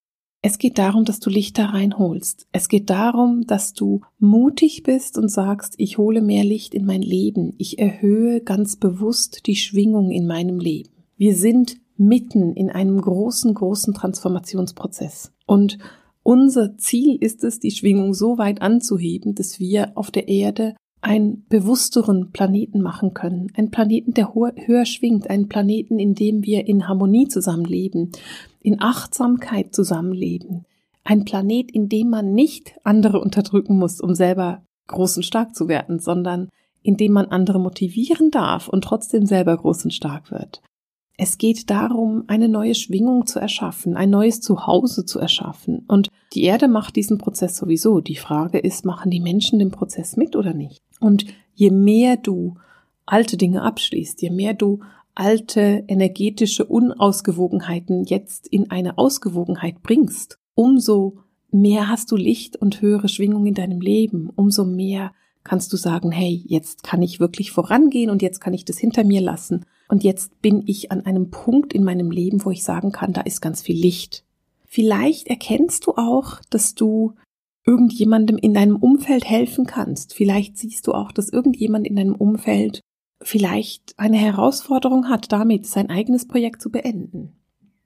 Es 0.43 0.59
geht 0.59 0.79
darum, 0.79 1.05
dass 1.05 1.19
du 1.19 1.29
Licht 1.29 1.59
da 1.59 1.67
reinholst. 1.67 2.47
Es 2.53 2.69
geht 2.69 2.89
darum, 2.89 3.47
dass 3.49 3.73
du 3.73 4.03
mutig 4.21 4.85
bist 4.85 5.19
und 5.19 5.31
sagst, 5.31 5.75
ich 5.79 5.99
hole 5.99 6.23
mehr 6.23 6.45
Licht 6.45 6.73
in 6.73 6.85
mein 6.85 7.03
Leben. 7.03 7.55
Ich 7.59 7.81
erhöhe 7.81 8.41
ganz 8.43 8.77
bewusst 8.77 9.47
die 9.47 9.57
Schwingung 9.57 10.13
in 10.13 10.29
meinem 10.29 10.61
Leben. 10.61 10.91
Wir 11.17 11.35
sind 11.35 11.79
mitten 11.97 12.53
in 12.53 12.71
einem 12.71 13.01
großen, 13.01 13.53
großen 13.55 13.93
Transformationsprozess. 13.95 15.33
Und 15.47 15.79
Unser 16.25 16.79
Ziel 16.79 17.17
ist 17.21 17.45
es, 17.45 17.61
die 17.61 17.71
Schwingung 17.71 18.15
so 18.15 18.39
weit 18.39 18.63
anzuheben, 18.63 19.35
dass 19.35 19.61
wir 19.61 19.93
auf 19.95 20.11
der 20.11 20.27
Erde 20.27 20.75
einen 21.03 21.45
bewussteren 21.51 22.33
Planeten 22.33 22.81
machen 22.81 23.13
können. 23.13 23.53
Ein 23.55 23.71
Planeten, 23.71 24.15
der 24.15 24.35
höher 24.35 24.87
schwingt, 24.87 25.29
einen 25.29 25.49
Planeten, 25.49 25.99
in 25.99 26.15
dem 26.15 26.43
wir 26.43 26.67
in 26.67 26.89
Harmonie 26.89 27.29
zusammenleben, 27.29 28.11
in 28.63 28.81
Achtsamkeit 28.81 29.75
zusammenleben. 29.75 30.65
Ein 31.05 31.27
Planet, 31.27 31.71
in 31.71 31.91
dem 31.91 32.09
man 32.09 32.33
nicht 32.33 32.75
andere 32.85 33.21
unterdrücken 33.21 33.77
muss, 33.77 34.01
um 34.01 34.15
selber 34.15 34.63
groß 34.87 35.19
und 35.19 35.25
stark 35.25 35.55
zu 35.55 35.69
werden, 35.69 35.99
sondern 35.99 36.49
in 36.83 36.97
dem 36.97 37.13
man 37.13 37.27
andere 37.27 37.61
motivieren 37.61 38.31
darf 38.31 38.69
und 38.69 38.83
trotzdem 38.83 39.27
selber 39.27 39.59
groß 39.59 39.85
und 39.85 39.93
stark 39.93 40.31
wird. 40.31 40.63
Es 41.17 41.39
geht 41.39 41.71
darum, 41.71 42.25
eine 42.27 42.49
neue 42.49 42.75
Schwingung 42.75 43.27
zu 43.27 43.39
erschaffen, 43.39 43.97
ein 43.97 44.11
neues 44.11 44.41
Zuhause 44.41 45.07
zu 45.07 45.21
erschaffen. 45.21 45.85
Und 45.87 46.09
die 46.33 46.43
Erde 46.43 46.67
macht 46.67 46.97
diesen 46.97 47.19
Prozess 47.19 47.57
sowieso. 47.57 48.01
Die 48.01 48.17
Frage 48.17 48.59
ist, 48.59 48.85
machen 48.85 49.11
die 49.11 49.21
Menschen 49.21 49.61
den 49.61 49.71
Prozess 49.71 50.17
mit 50.17 50.35
oder 50.35 50.55
nicht? 50.55 50.83
Und 50.99 51.27
je 51.55 51.71
mehr 51.71 52.17
du 52.17 52.57
alte 53.07 53.37
Dinge 53.37 53.63
abschließt, 53.63 54.23
je 54.23 54.31
mehr 54.31 54.55
du 54.55 54.81
alte 55.15 55.85
energetische 55.87 56.65
Unausgewogenheiten 56.65 58.05
jetzt 58.05 58.49
in 58.49 58.73
eine 58.73 58.99
Ausgewogenheit 58.99 59.83
bringst, 59.85 60.41
umso 60.55 61.19
mehr 61.53 61.89
hast 61.89 62.11
du 62.11 62.17
Licht 62.17 62.57
und 62.57 62.81
höhere 62.81 63.09
Schwingung 63.09 63.47
in 63.47 63.55
deinem 63.55 63.81
Leben, 63.81 64.31
umso 64.35 64.65
mehr 64.65 65.13
kannst 65.45 65.73
du 65.73 65.77
sagen, 65.77 66.11
hey, 66.11 66.43
jetzt 66.49 66.83
kann 66.83 67.03
ich 67.03 67.21
wirklich 67.21 67.53
vorangehen 67.53 68.11
und 68.11 68.23
jetzt 68.23 68.41
kann 68.41 68.55
ich 68.55 68.65
das 68.65 68.79
hinter 68.79 69.05
mir 69.05 69.21
lassen 69.21 69.65
und 69.89 70.05
jetzt 70.05 70.41
bin 70.41 70.63
ich 70.67 70.91
an 70.91 71.05
einem 71.05 71.31
Punkt 71.31 71.73
in 71.73 71.85
meinem 71.85 72.11
Leben, 72.11 72.45
wo 72.45 72.51
ich 72.51 72.65
sagen 72.65 72.93
kann, 72.93 73.13
da 73.13 73.21
ist 73.21 73.41
ganz 73.41 73.63
viel 73.63 73.77
Licht. 73.77 74.25
Vielleicht 74.67 75.29
erkennst 75.29 75.87
du 75.87 75.93
auch, 75.93 76.41
dass 76.51 76.75
du 76.75 77.15
irgendjemandem 77.67 78.37
in 78.37 78.55
deinem 78.55 78.77
Umfeld 78.77 79.25
helfen 79.25 79.67
kannst. 79.67 80.15
Vielleicht 80.15 80.59
siehst 80.59 80.87
du 80.87 80.93
auch, 80.93 81.13
dass 81.13 81.29
irgendjemand 81.29 81.87
in 81.87 81.97
deinem 81.97 82.15
Umfeld 82.15 82.81
vielleicht 83.23 83.95
eine 83.99 84.19
Herausforderung 84.19 85.09
hat, 85.09 85.33
damit 85.33 85.67
sein 85.67 85.91
eigenes 85.91 86.27
Projekt 86.27 86.61
zu 86.61 86.71
beenden. 86.71 87.33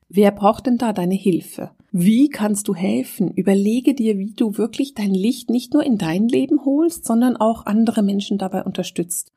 Wer 0.08 0.30
braucht 0.30 0.66
denn 0.66 0.78
da 0.78 0.92
deine 0.92 1.14
Hilfe? 1.14 1.70
Wie 1.92 2.28
kannst 2.28 2.68
du 2.68 2.74
helfen? 2.74 3.30
Überlege 3.32 3.94
dir, 3.94 4.18
wie 4.18 4.32
du 4.32 4.56
wirklich 4.56 4.94
dein 4.94 5.12
Licht 5.12 5.50
nicht 5.50 5.74
nur 5.74 5.84
in 5.84 5.98
dein 5.98 6.28
Leben 6.28 6.64
holst, 6.64 7.04
sondern 7.04 7.36
auch 7.36 7.66
andere 7.66 8.02
Menschen 8.02 8.38
dabei 8.38 8.64
unterstützt. 8.64 9.32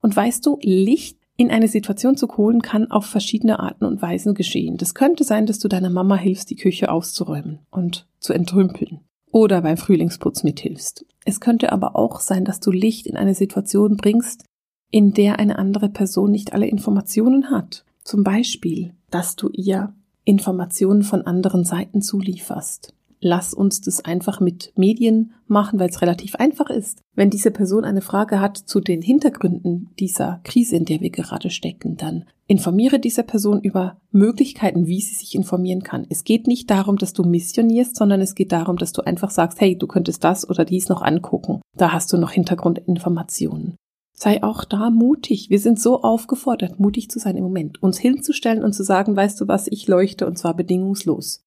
Und 0.00 0.14
weißt 0.14 0.44
du, 0.44 0.58
Licht 0.62 1.18
in 1.36 1.50
eine 1.50 1.68
Situation 1.68 2.16
zu 2.16 2.28
holen 2.36 2.62
kann 2.62 2.90
auf 2.90 3.06
verschiedene 3.06 3.60
Arten 3.60 3.84
und 3.84 4.00
Weisen 4.00 4.34
geschehen. 4.34 4.76
Das 4.76 4.94
könnte 4.94 5.24
sein, 5.24 5.46
dass 5.46 5.58
du 5.58 5.68
deiner 5.68 5.90
Mama 5.90 6.16
hilfst, 6.16 6.50
die 6.50 6.56
Küche 6.56 6.90
auszuräumen 6.90 7.60
und 7.70 8.06
zu 8.18 8.32
entrümpeln 8.32 9.00
oder 9.30 9.60
beim 9.60 9.76
Frühlingsputz 9.76 10.44
mithilfst. 10.44 11.04
Es 11.24 11.40
könnte 11.40 11.72
aber 11.72 11.96
auch 11.96 12.20
sein, 12.20 12.44
dass 12.44 12.60
du 12.60 12.70
Licht 12.70 13.06
in 13.06 13.16
eine 13.16 13.34
Situation 13.34 13.96
bringst, 13.96 14.44
in 14.90 15.12
der 15.12 15.38
eine 15.38 15.58
andere 15.58 15.88
Person 15.88 16.30
nicht 16.30 16.52
alle 16.52 16.68
Informationen 16.68 17.50
hat. 17.50 17.84
Zum 18.02 18.22
Beispiel, 18.22 18.94
dass 19.10 19.36
du 19.36 19.50
ihr 19.52 19.92
Informationen 20.24 21.02
von 21.02 21.22
anderen 21.22 21.64
Seiten 21.64 22.00
zulieferst 22.00 22.94
lass 23.20 23.54
uns 23.54 23.80
das 23.80 24.04
einfach 24.04 24.40
mit 24.40 24.72
Medien 24.76 25.32
machen, 25.46 25.78
weil 25.78 25.88
es 25.88 26.02
relativ 26.02 26.34
einfach 26.36 26.70
ist. 26.70 27.00
Wenn 27.14 27.30
diese 27.30 27.50
Person 27.50 27.84
eine 27.84 28.00
Frage 28.00 28.40
hat 28.40 28.56
zu 28.56 28.80
den 28.80 29.02
Hintergründen 29.02 29.90
dieser 29.98 30.40
Krise, 30.44 30.76
in 30.76 30.84
der 30.84 31.00
wir 31.00 31.10
gerade 31.10 31.50
stecken, 31.50 31.96
dann 31.96 32.24
informiere 32.46 32.98
diese 32.98 33.22
Person 33.22 33.60
über 33.60 33.96
Möglichkeiten, 34.12 34.86
wie 34.86 35.00
sie 35.00 35.14
sich 35.14 35.34
informieren 35.34 35.82
kann. 35.82 36.06
Es 36.08 36.24
geht 36.24 36.46
nicht 36.46 36.70
darum, 36.70 36.96
dass 36.96 37.12
du 37.12 37.24
missionierst, 37.24 37.96
sondern 37.96 38.20
es 38.20 38.34
geht 38.34 38.52
darum, 38.52 38.76
dass 38.76 38.92
du 38.92 39.02
einfach 39.02 39.30
sagst, 39.30 39.60
hey, 39.60 39.76
du 39.76 39.86
könntest 39.86 40.22
das 40.22 40.48
oder 40.48 40.64
dies 40.64 40.88
noch 40.88 41.02
angucken. 41.02 41.60
Da 41.76 41.92
hast 41.92 42.12
du 42.12 42.18
noch 42.18 42.30
Hintergrundinformationen. 42.30 43.76
Sei 44.18 44.42
auch 44.42 44.64
da 44.64 44.88
mutig. 44.88 45.50
Wir 45.50 45.58
sind 45.58 45.78
so 45.78 46.02
aufgefordert, 46.02 46.80
mutig 46.80 47.10
zu 47.10 47.18
sein 47.18 47.36
im 47.36 47.44
Moment, 47.44 47.82
uns 47.82 47.98
hinzustellen 47.98 48.64
und 48.64 48.72
zu 48.72 48.82
sagen, 48.82 49.14
weißt 49.14 49.38
du 49.40 49.46
was, 49.46 49.66
ich 49.66 49.88
leuchte 49.88 50.26
und 50.26 50.38
zwar 50.38 50.54
bedingungslos. 50.54 51.42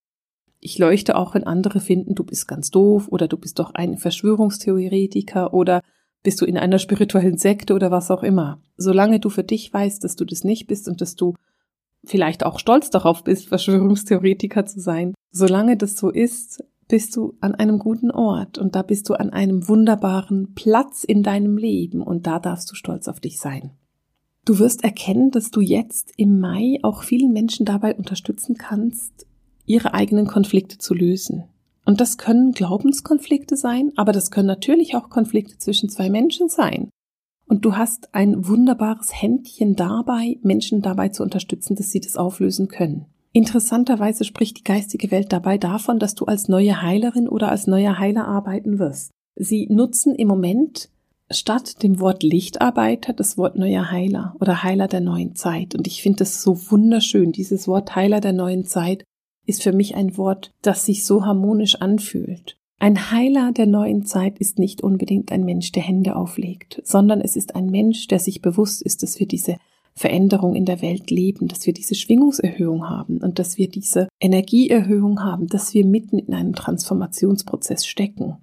Ich 0.59 0.77
leuchte 0.77 1.15
auch, 1.15 1.35
wenn 1.35 1.45
andere 1.45 1.79
finden, 1.79 2.15
du 2.15 2.23
bist 2.23 2.47
ganz 2.47 2.69
doof 2.69 3.07
oder 3.09 3.27
du 3.27 3.37
bist 3.37 3.59
doch 3.59 3.73
ein 3.73 3.97
Verschwörungstheoretiker 3.97 5.53
oder 5.53 5.81
bist 6.21 6.41
du 6.41 6.45
in 6.45 6.57
einer 6.57 6.79
spirituellen 6.79 7.37
Sekte 7.37 7.73
oder 7.73 7.91
was 7.91 8.11
auch 8.11 8.23
immer. 8.23 8.61
Solange 8.75 9.19
du 9.19 9.29
für 9.29 9.43
dich 9.43 9.73
weißt, 9.73 10.03
dass 10.03 10.15
du 10.15 10.25
das 10.25 10.43
nicht 10.43 10.67
bist 10.67 10.89
und 10.89 10.99
dass 10.99 11.15
du 11.15 11.35
vielleicht 12.03 12.45
auch 12.45 12.59
stolz 12.59 12.89
darauf 12.89 13.23
bist, 13.23 13.47
Verschwörungstheoretiker 13.47 14.65
zu 14.65 14.79
sein, 14.81 15.13
solange 15.31 15.77
das 15.77 15.95
so 15.95 16.09
ist, 16.09 16.63
bist 16.89 17.15
du 17.15 17.37
an 17.39 17.55
einem 17.55 17.79
guten 17.79 18.11
Ort 18.11 18.57
und 18.57 18.75
da 18.75 18.81
bist 18.81 19.07
du 19.09 19.13
an 19.13 19.29
einem 19.29 19.67
wunderbaren 19.67 20.55
Platz 20.55 21.03
in 21.03 21.23
deinem 21.23 21.57
Leben 21.57 22.01
und 22.01 22.27
da 22.27 22.39
darfst 22.39 22.69
du 22.71 22.75
stolz 22.75 23.07
auf 23.07 23.19
dich 23.19 23.39
sein. 23.39 23.71
Du 24.43 24.57
wirst 24.57 24.83
erkennen, 24.83 25.29
dass 25.29 25.51
du 25.51 25.61
jetzt 25.61 26.11
im 26.17 26.39
Mai 26.39 26.79
auch 26.81 27.03
vielen 27.03 27.31
Menschen 27.31 27.65
dabei 27.65 27.95
unterstützen 27.95 28.55
kannst, 28.57 29.27
ihre 29.69 29.93
eigenen 29.93 30.27
Konflikte 30.27 30.77
zu 30.77 30.93
lösen. 30.93 31.43
Und 31.85 32.01
das 32.01 32.17
können 32.17 32.51
Glaubenskonflikte 32.51 33.55
sein, 33.55 33.93
aber 33.95 34.11
das 34.11 34.31
können 34.31 34.47
natürlich 34.47 34.95
auch 34.95 35.09
Konflikte 35.09 35.57
zwischen 35.57 35.89
zwei 35.89 36.09
Menschen 36.09 36.49
sein. 36.49 36.89
Und 37.47 37.65
du 37.65 37.77
hast 37.77 38.13
ein 38.13 38.47
wunderbares 38.47 39.09
Händchen 39.13 39.75
dabei, 39.75 40.37
Menschen 40.43 40.81
dabei 40.81 41.09
zu 41.09 41.23
unterstützen, 41.23 41.75
dass 41.75 41.91
sie 41.91 41.99
das 41.99 42.15
auflösen 42.15 42.67
können. 42.67 43.05
Interessanterweise 43.31 44.23
spricht 44.23 44.57
die 44.59 44.63
geistige 44.63 45.11
Welt 45.11 45.31
dabei 45.31 45.57
davon, 45.57 45.99
dass 45.99 46.15
du 46.15 46.25
als 46.25 46.47
neue 46.47 46.81
Heilerin 46.81 47.27
oder 47.27 47.49
als 47.49 47.67
neuer 47.67 47.97
Heiler 47.97 48.27
arbeiten 48.27 48.79
wirst. 48.79 49.11
Sie 49.35 49.67
nutzen 49.69 50.15
im 50.15 50.27
Moment 50.27 50.89
statt 51.31 51.83
dem 51.83 51.99
Wort 51.99 52.23
Lichtarbeiter 52.23 53.13
das 53.13 53.37
Wort 53.37 53.55
neuer 53.55 53.91
Heiler 53.91 54.35
oder 54.39 54.63
Heiler 54.63 54.87
der 54.87 55.01
neuen 55.01 55.35
Zeit. 55.35 55.75
Und 55.75 55.85
ich 55.85 56.01
finde 56.01 56.19
das 56.19 56.41
so 56.41 56.71
wunderschön, 56.71 57.31
dieses 57.31 57.67
Wort 57.67 57.95
Heiler 57.95 58.19
der 58.19 58.33
neuen 58.33 58.65
Zeit, 58.65 59.03
ist 59.49 59.63
für 59.63 59.73
mich 59.73 59.95
ein 59.95 60.15
Wort, 60.17 60.51
das 60.61 60.85
sich 60.85 61.05
so 61.05 61.25
harmonisch 61.25 61.75
anfühlt. 61.75 62.55
Ein 62.81 63.11
Heiler 63.11 63.51
der 63.51 63.65
neuen 63.65 64.05
Zeit 64.05 64.39
ist 64.39 64.57
nicht 64.57 64.81
unbedingt 64.81 65.33
ein 65.33 65.43
Mensch, 65.43 65.73
der 65.73 65.83
Hände 65.83 66.15
auflegt, 66.15 66.81
sondern 66.85 67.19
es 67.19 67.35
ist 67.35 67.55
ein 67.55 67.65
Mensch, 67.65 68.07
der 68.07 68.19
sich 68.19 68.41
bewusst 68.41 68.81
ist, 68.81 69.03
dass 69.03 69.19
wir 69.19 69.27
diese 69.27 69.57
Veränderung 69.95 70.55
in 70.55 70.63
der 70.63 70.81
Welt 70.81 71.11
leben, 71.11 71.49
dass 71.49 71.65
wir 71.65 71.73
diese 71.73 71.95
Schwingungserhöhung 71.95 72.87
haben 72.87 73.17
und 73.17 73.37
dass 73.37 73.57
wir 73.57 73.67
diese 73.67 74.07
Energieerhöhung 74.21 75.21
haben, 75.21 75.47
dass 75.47 75.73
wir 75.73 75.85
mitten 75.85 76.19
in 76.19 76.33
einem 76.33 76.55
Transformationsprozess 76.55 77.85
stecken. 77.85 78.37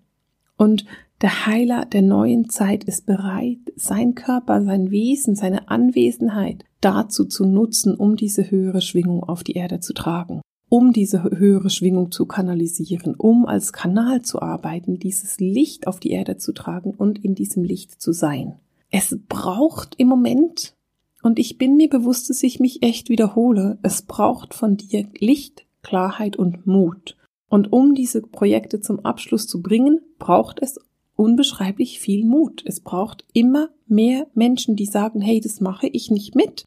Und 0.59 0.85
der 1.23 1.47
Heiler 1.47 1.87
der 1.87 2.03
neuen 2.03 2.51
Zeit 2.51 2.85
ist 2.85 3.07
bereit, 3.07 3.61
sein 3.75 4.15
Körper, 4.15 4.63
sein 4.63 4.91
Wesen, 4.91 5.35
seine 5.35 5.71
Anwesenheit 5.71 6.65
dazu 6.83 7.25
zu 7.25 7.47
nutzen, 7.47 7.95
um 7.95 8.17
diese 8.17 8.51
höhere 8.51 8.83
Schwingung 8.83 9.23
auf 9.23 9.43
die 9.43 9.55
Erde 9.55 9.81
zu 9.81 9.95
tragen 9.95 10.43
um 10.69 10.93
diese 10.93 11.23
höhere 11.23 11.71
Schwingung 11.71 12.11
zu 12.11 12.27
kanalisieren, 12.27 13.15
um 13.15 13.47
als 13.47 13.73
Kanal 13.73 14.23
zu 14.23 14.43
arbeiten, 14.43 14.99
dieses 14.99 15.39
Licht 15.39 15.87
auf 15.87 16.01
die 16.01 16.11
Erde 16.11 16.39
zu 16.39 16.53
tragen 16.53 16.91
und 16.91 17.25
in 17.25 17.35
diesem 17.35 17.63
Licht 17.63 18.01
zu 18.01 18.13
sein. 18.13 18.57
Es 18.91 19.17
braucht 19.29 19.95
im 19.99 20.09
Moment, 20.09 20.75
und 21.23 21.39
ich 21.39 21.59
bin 21.59 21.77
mir 21.77 21.89
bewusst, 21.89 22.31
dass 22.31 22.43
ich 22.43 22.61
mich 22.61 22.83
echt 22.83 23.09
wiederhole, 23.09 23.79
es 23.83 24.03
braucht 24.03 24.55
von 24.55 24.77
dir 24.77 25.07
Licht, 25.19 25.67
Klarheit 25.83 26.37
und 26.37 26.67
Mut. 26.67 27.17
Und 27.49 27.73
um 27.73 27.95
diese 27.95 28.23
Projekte 28.23 28.81
zum 28.81 29.01
Abschluss 29.01 29.47
zu 29.47 29.63
bringen, 29.63 30.01
braucht 30.19 30.61
es 30.61 30.81
unbeschreiblich 31.15 32.01
viel 32.01 32.25
Mut. 32.25 32.63
Es 32.67 32.81
braucht 32.81 33.25
immer 33.33 33.71
mehr 33.87 34.27
Menschen, 34.35 34.77
die 34.77 34.87
sagen, 34.87 35.21
hey, 35.21 35.41
das 35.41 35.61
mache 35.61 35.87
ich 35.87 36.11
nicht 36.11 36.35
mit 36.35 36.67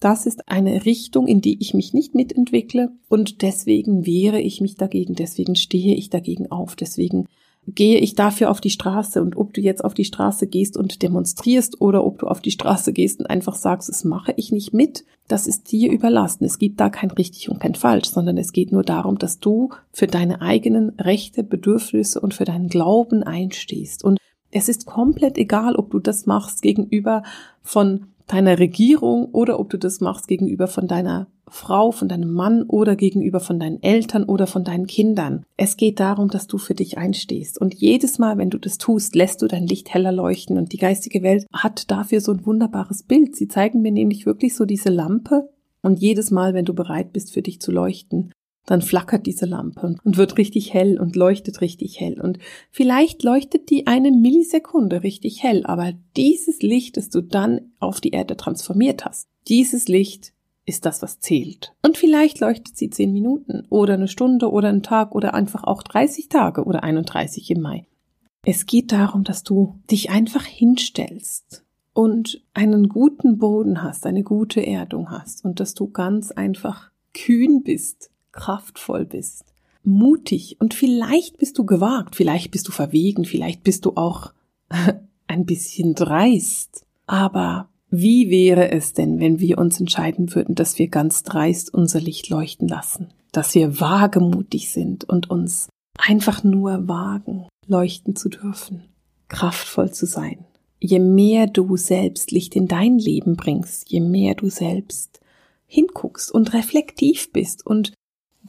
das 0.00 0.26
ist 0.26 0.48
eine 0.48 0.84
Richtung, 0.86 1.28
in 1.28 1.40
die 1.40 1.60
ich 1.60 1.74
mich 1.74 1.92
nicht 1.92 2.14
mitentwickle 2.14 2.90
und 3.08 3.42
deswegen 3.42 4.06
wehre 4.06 4.40
ich 4.40 4.60
mich 4.60 4.74
dagegen, 4.74 5.14
deswegen 5.14 5.56
stehe 5.56 5.94
ich 5.94 6.10
dagegen 6.10 6.50
auf, 6.50 6.74
deswegen 6.74 7.26
gehe 7.66 7.98
ich 7.98 8.14
dafür 8.14 8.50
auf 8.50 8.60
die 8.60 8.70
Straße 8.70 9.20
und 9.20 9.36
ob 9.36 9.52
du 9.52 9.60
jetzt 9.60 9.84
auf 9.84 9.94
die 9.94 10.04
Straße 10.06 10.46
gehst 10.46 10.76
und 10.76 11.02
demonstrierst 11.02 11.80
oder 11.80 12.04
ob 12.04 12.18
du 12.18 12.26
auf 12.26 12.40
die 12.40 12.50
Straße 12.50 12.92
gehst 12.92 13.20
und 13.20 13.26
einfach 13.26 13.54
sagst, 13.54 13.88
das 13.88 14.02
mache 14.04 14.32
ich 14.36 14.50
nicht 14.50 14.72
mit, 14.72 15.04
das 15.28 15.46
ist 15.46 15.70
dir 15.70 15.92
überlassen. 15.92 16.44
Es 16.44 16.58
gibt 16.58 16.80
da 16.80 16.88
kein 16.88 17.10
richtig 17.10 17.50
und 17.50 17.60
kein 17.60 17.74
falsch, 17.74 18.08
sondern 18.08 18.38
es 18.38 18.52
geht 18.52 18.72
nur 18.72 18.82
darum, 18.82 19.18
dass 19.18 19.38
du 19.38 19.70
für 19.92 20.06
deine 20.06 20.40
eigenen 20.40 20.90
Rechte, 20.98 21.44
Bedürfnisse 21.44 22.20
und 22.20 22.34
für 22.34 22.44
deinen 22.44 22.68
Glauben 22.68 23.22
einstehst. 23.22 24.02
Und 24.02 24.18
es 24.50 24.68
ist 24.68 24.86
komplett 24.86 25.38
egal, 25.38 25.76
ob 25.76 25.90
du 25.90 25.98
das 26.00 26.26
machst 26.26 26.62
gegenüber 26.62 27.22
von 27.62 28.06
deiner 28.32 28.58
Regierung 28.58 29.26
oder 29.26 29.58
ob 29.58 29.70
du 29.70 29.78
das 29.78 30.00
machst 30.00 30.28
gegenüber 30.28 30.68
von 30.68 30.86
deiner 30.86 31.26
Frau, 31.48 31.90
von 31.90 32.08
deinem 32.08 32.32
Mann 32.32 32.62
oder 32.62 32.94
gegenüber 32.94 33.40
von 33.40 33.58
deinen 33.58 33.82
Eltern 33.82 34.24
oder 34.24 34.46
von 34.46 34.62
deinen 34.62 34.86
Kindern. 34.86 35.44
Es 35.56 35.76
geht 35.76 35.98
darum, 35.98 36.28
dass 36.28 36.46
du 36.46 36.58
für 36.58 36.74
dich 36.74 36.96
einstehst. 36.96 37.60
Und 37.60 37.74
jedes 37.74 38.18
Mal, 38.18 38.38
wenn 38.38 38.50
du 38.50 38.58
das 38.58 38.78
tust, 38.78 39.16
lässt 39.16 39.42
du 39.42 39.48
dein 39.48 39.66
Licht 39.66 39.92
heller 39.92 40.12
leuchten. 40.12 40.58
Und 40.58 40.72
die 40.72 40.78
geistige 40.78 41.22
Welt 41.22 41.46
hat 41.52 41.90
dafür 41.90 42.20
so 42.20 42.32
ein 42.32 42.46
wunderbares 42.46 43.02
Bild. 43.02 43.34
Sie 43.34 43.48
zeigen 43.48 43.82
mir 43.82 43.92
nämlich 43.92 44.26
wirklich 44.26 44.54
so 44.54 44.64
diese 44.64 44.90
Lampe. 44.90 45.50
Und 45.82 45.98
jedes 45.98 46.30
Mal, 46.30 46.54
wenn 46.54 46.64
du 46.66 46.74
bereit 46.74 47.12
bist, 47.12 47.32
für 47.32 47.42
dich 47.42 47.60
zu 47.60 47.72
leuchten, 47.72 48.32
dann 48.70 48.82
flackert 48.82 49.26
diese 49.26 49.46
Lampe 49.46 49.96
und 50.04 50.16
wird 50.16 50.38
richtig 50.38 50.72
hell 50.72 51.00
und 51.00 51.16
leuchtet 51.16 51.60
richtig 51.60 51.98
hell. 51.98 52.20
Und 52.20 52.38
vielleicht 52.70 53.24
leuchtet 53.24 53.68
die 53.68 53.88
eine 53.88 54.12
Millisekunde 54.12 55.02
richtig 55.02 55.42
hell, 55.42 55.66
aber 55.66 55.92
dieses 56.16 56.62
Licht, 56.62 56.96
das 56.96 57.08
du 57.08 57.20
dann 57.20 57.72
auf 57.80 58.00
die 58.00 58.10
Erde 58.10 58.36
transformiert 58.36 59.04
hast, 59.04 59.28
dieses 59.48 59.88
Licht 59.88 60.32
ist 60.66 60.86
das, 60.86 61.02
was 61.02 61.18
zählt. 61.18 61.74
Und 61.82 61.98
vielleicht 61.98 62.38
leuchtet 62.38 62.76
sie 62.76 62.90
zehn 62.90 63.12
Minuten 63.12 63.66
oder 63.70 63.94
eine 63.94 64.06
Stunde 64.06 64.48
oder 64.52 64.68
einen 64.68 64.84
Tag 64.84 65.16
oder 65.16 65.34
einfach 65.34 65.64
auch 65.64 65.82
30 65.82 66.28
Tage 66.28 66.62
oder 66.62 66.84
31 66.84 67.50
im 67.50 67.62
Mai. 67.62 67.86
Es 68.44 68.66
geht 68.66 68.92
darum, 68.92 69.24
dass 69.24 69.42
du 69.42 69.80
dich 69.90 70.10
einfach 70.10 70.44
hinstellst 70.44 71.64
und 71.92 72.44
einen 72.54 72.88
guten 72.88 73.38
Boden 73.38 73.82
hast, 73.82 74.06
eine 74.06 74.22
gute 74.22 74.64
Erdung 74.64 75.10
hast 75.10 75.44
und 75.44 75.58
dass 75.58 75.74
du 75.74 75.90
ganz 75.90 76.30
einfach 76.30 76.92
kühn 77.14 77.64
bist, 77.64 78.10
kraftvoll 78.40 79.04
bist, 79.04 79.44
mutig 79.84 80.56
und 80.60 80.72
vielleicht 80.72 81.36
bist 81.36 81.58
du 81.58 81.66
gewagt, 81.66 82.16
vielleicht 82.16 82.50
bist 82.50 82.66
du 82.68 82.72
verwegen, 82.72 83.24
vielleicht 83.24 83.62
bist 83.62 83.84
du 83.84 83.96
auch 83.96 84.32
ein 85.26 85.44
bisschen 85.44 85.94
dreist. 85.94 86.86
Aber 87.06 87.68
wie 87.90 88.30
wäre 88.30 88.70
es 88.70 88.94
denn, 88.94 89.20
wenn 89.20 89.40
wir 89.40 89.58
uns 89.58 89.78
entscheiden 89.78 90.34
würden, 90.34 90.54
dass 90.54 90.78
wir 90.78 90.88
ganz 90.88 91.22
dreist 91.22 91.74
unser 91.74 92.00
Licht 92.00 92.30
leuchten 92.30 92.66
lassen, 92.66 93.12
dass 93.32 93.54
wir 93.54 93.78
wagemutig 93.78 94.70
sind 94.70 95.04
und 95.04 95.28
uns 95.28 95.68
einfach 95.98 96.42
nur 96.42 96.88
wagen, 96.88 97.46
leuchten 97.66 98.16
zu 98.16 98.30
dürfen, 98.30 98.84
kraftvoll 99.28 99.92
zu 99.92 100.06
sein. 100.06 100.46
Je 100.78 100.98
mehr 100.98 101.46
du 101.46 101.76
selbst 101.76 102.30
Licht 102.30 102.56
in 102.56 102.68
dein 102.68 102.98
Leben 102.98 103.36
bringst, 103.36 103.90
je 103.90 104.00
mehr 104.00 104.34
du 104.34 104.48
selbst 104.48 105.20
hinguckst 105.66 106.32
und 106.32 106.54
reflektiv 106.54 107.32
bist 107.32 107.66
und 107.66 107.92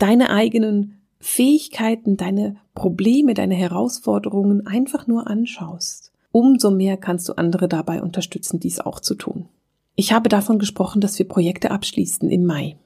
deine 0.01 0.31
eigenen 0.31 1.01
Fähigkeiten, 1.19 2.17
deine 2.17 2.55
Probleme, 2.73 3.35
deine 3.35 3.53
Herausforderungen 3.53 4.65
einfach 4.65 5.05
nur 5.05 5.27
anschaust, 5.27 6.11
umso 6.31 6.71
mehr 6.71 6.97
kannst 6.97 7.29
du 7.29 7.33
andere 7.33 7.67
dabei 7.67 8.01
unterstützen, 8.01 8.59
dies 8.59 8.79
auch 8.79 8.99
zu 8.99 9.13
tun. 9.13 9.47
Ich 9.95 10.13
habe 10.13 10.29
davon 10.29 10.57
gesprochen, 10.57 11.01
dass 11.01 11.19
wir 11.19 11.27
Projekte 11.27 11.69
abschließen 11.69 12.29
im 12.29 12.45
Mai. 12.45 12.77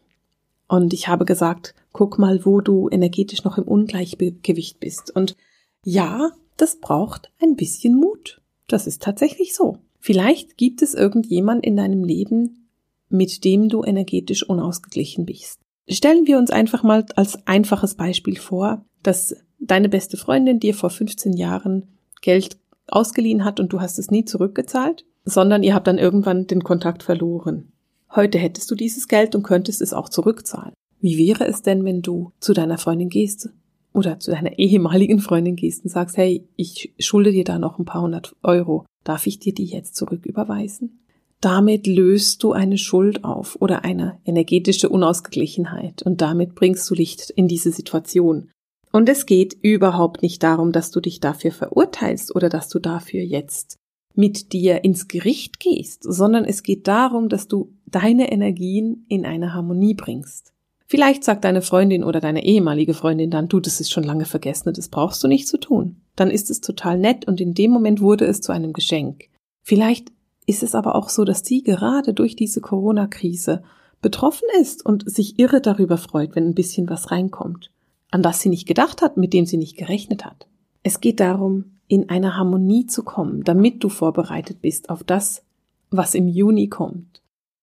Und 0.68 0.94
ich 0.94 1.08
habe 1.08 1.24
gesagt, 1.24 1.76
guck 1.94 2.20
mal, 2.20 2.44
wo 2.44 2.60
du 2.60 2.90
energetisch 2.90 3.44
noch 3.44 3.58
im 3.58 3.64
Ungleichgewicht 3.64 4.80
bist. 4.80 5.16
Und 5.16 5.38
ja, 5.84 6.32
das 6.58 6.80
braucht 6.80 7.32
ein 7.42 7.56
bisschen 7.56 7.96
Mut. 7.96 8.42
Das 8.68 8.88
ist 8.88 9.02
tatsächlich 9.02 9.56
so. 9.56 9.78
Vielleicht 10.00 10.58
gibt 10.58 10.82
es 10.82 10.94
irgendjemand 10.94 11.66
in 11.66 11.78
deinem 11.78 12.04
Leben, 12.04 12.68
mit 13.08 13.46
dem 13.46 13.70
du 13.70 13.84
energetisch 13.84 14.44
unausgeglichen 14.44 15.26
bist. 15.26 15.60
Stellen 15.88 16.25
wir 16.25 16.38
uns 16.38 16.50
einfach 16.50 16.84
mal 16.84 17.06
als 17.15 17.46
einfaches 17.48 17.96
Beispiel 17.96 18.38
vor, 18.38 18.84
dass 19.04 19.36
deine 19.60 19.89
beste 19.89 20.18
Freundin 20.18 20.60
dir 20.60 20.74
vor 20.74 20.89
15 20.89 21.34
Jahren 21.34 21.88
Geld 22.22 22.58
ausgeliehen 22.88 23.46
hat 23.46 23.60
und 23.60 23.72
du 23.72 23.82
hast 23.82 24.00
es 24.00 24.12
nie 24.12 24.25
zurückgezahlt, 24.25 25.06
sondern 25.25 25.63
ihr 25.63 25.74
habt 25.74 25.88
dann 25.88 25.98
irgendwann 25.98 26.48
den 26.48 26.63
Kontakt 26.63 27.04
verloren. 27.04 27.72
Heute 28.15 28.38
hättest 28.38 28.70
du 28.72 28.75
dieses 28.75 29.08
Geld 29.08 29.36
und 29.36 29.44
könntest 29.44 29.82
es 29.82 29.94
auch 29.94 30.10
zurückzahlen. 30.10 30.74
Wie 31.01 31.18
wäre 31.18 31.46
es 31.46 31.62
denn, 31.62 31.84
wenn 31.84 32.01
du 32.01 32.32
zu 32.39 32.54
deiner 32.54 32.77
Freundin 32.77 33.10
gehst 33.10 33.50
oder 33.94 34.20
zu 34.20 34.32
deiner 34.32 34.58
ehemaligen 34.58 35.20
Freundin 35.20 35.56
gehst 35.56 35.84
und 35.84 35.89
sagst, 35.89 36.18
hey, 36.18 36.48
ich 36.56 36.94
schulde 37.00 37.32
dir 37.32 37.44
da 37.44 37.60
noch 37.60 37.80
ein 37.80 37.86
paar 37.86 38.01
hundert 38.01 38.36
Euro. 38.44 38.86
Darf 39.04 39.27
ich 39.27 39.39
dir 39.39 39.54
die 39.54 39.65
jetzt 39.65 39.96
zurücküberweisen? 39.96 41.00
Damit 41.42 41.86
löst 41.86 42.44
du 42.44 42.54
eine 42.54 42.77
Schuld 42.77 43.24
auf 43.24 43.58
oder 43.62 43.84
eine 43.84 44.20
energetische 44.25 44.89
Unausgeglichenheit 44.89 46.01
und 46.04 46.22
damit 46.22 46.56
bringst 46.56 46.89
du 46.89 46.96
Licht 46.96 47.30
in 47.30 47.48
diese 47.48 47.72
Situation. 47.72 48.50
Und 48.92 49.10
es 49.10 49.25
geht 49.25 49.57
überhaupt 49.62 50.22
nicht 50.22 50.42
darum, 50.42 50.72
dass 50.72 50.90
du 50.90 51.01
dich 51.01 51.20
dafür 51.20 51.51
verurteilst 51.51 52.33
oder 52.33 52.50
dass 52.50 52.70
du 52.70 52.79
dafür 52.79 53.22
jetzt 53.22 53.77
mit 54.16 54.53
dir 54.53 54.83
ins 54.83 55.07
Gericht 55.07 55.60
gehst, 55.60 56.03
sondern 56.03 56.46
es 56.46 56.64
geht 56.64 56.88
darum, 56.88 57.27
dass 57.27 57.48
du 57.48 57.74
deine 57.86 58.31
Energien 58.31 59.05
in 59.10 59.25
eine 59.25 59.53
Harmonie 59.53 59.94
bringst. 59.94 60.53
Vielleicht 60.88 61.24
sagt 61.24 61.44
deine 61.44 61.62
Freundin 61.62 62.03
oder 62.03 62.20
deine 62.20 62.46
ehemalige 62.46 62.94
Freundin 62.94 63.31
dann, 63.31 63.50
du, 63.50 63.60
das 63.60 63.81
ist 63.81 63.92
schon 63.92 64.03
lange 64.03 64.25
vergessen, 64.25 64.72
das 64.74 64.90
brauchst 64.90 65.24
du 65.24 65.27
nicht 65.27 65.48
zu 65.48 65.57
tun. 65.57 66.01
Dann 66.16 66.29
ist 66.29 66.50
es 66.50 66.62
total 66.62 66.98
nett 66.98 67.27
und 67.27 67.42
in 67.42 67.53
dem 67.53 67.72
Moment 67.72 68.01
wurde 68.01 68.25
es 68.25 68.40
zu 68.42 68.51
einem 68.51 68.72
Geschenk. 68.72 69.25
Vielleicht 69.64 70.12
ist 70.46 70.64
es 70.64 70.75
aber 70.75 70.96
auch 70.96 71.10
so, 71.10 71.24
dass 71.24 71.46
sie 71.46 71.64
gerade 71.64 72.14
durch 72.14 72.36
diese 72.36 72.62
Corona-Krise 72.62 73.64
betroffen 74.01 74.48
ist 74.60 74.86
und 74.86 75.10
sich 75.10 75.40
irre 75.40 75.62
darüber 75.62 75.98
freut, 75.98 76.36
wenn 76.36 76.46
ein 76.46 76.55
bisschen 76.55 76.90
was 76.90 77.12
reinkommt, 77.12 77.72
an 78.12 78.22
das 78.22 78.42
sie 78.42 78.50
nicht 78.50 78.68
gedacht 78.68 79.01
hat, 79.01 79.18
mit 79.18 79.34
dem 79.34 79.46
sie 79.46 79.58
nicht 79.58 79.77
gerechnet 79.77 80.25
hat. 80.25 80.48
Es 80.84 81.01
geht 81.01 81.20
darum, 81.20 81.66
in 81.88 82.10
eine 82.10 82.38
Harmonie 82.38 82.86
zu 82.86 83.03
kommen, 83.03 83.44
damit 83.44 83.84
du 83.84 83.90
vorbereitet 83.90 84.62
bist 84.62 84.90
auf 84.90 85.03
das, 85.03 85.44
was 85.90 86.16
im 86.16 86.27
Juni 86.27 86.68
kommt. 86.68 87.22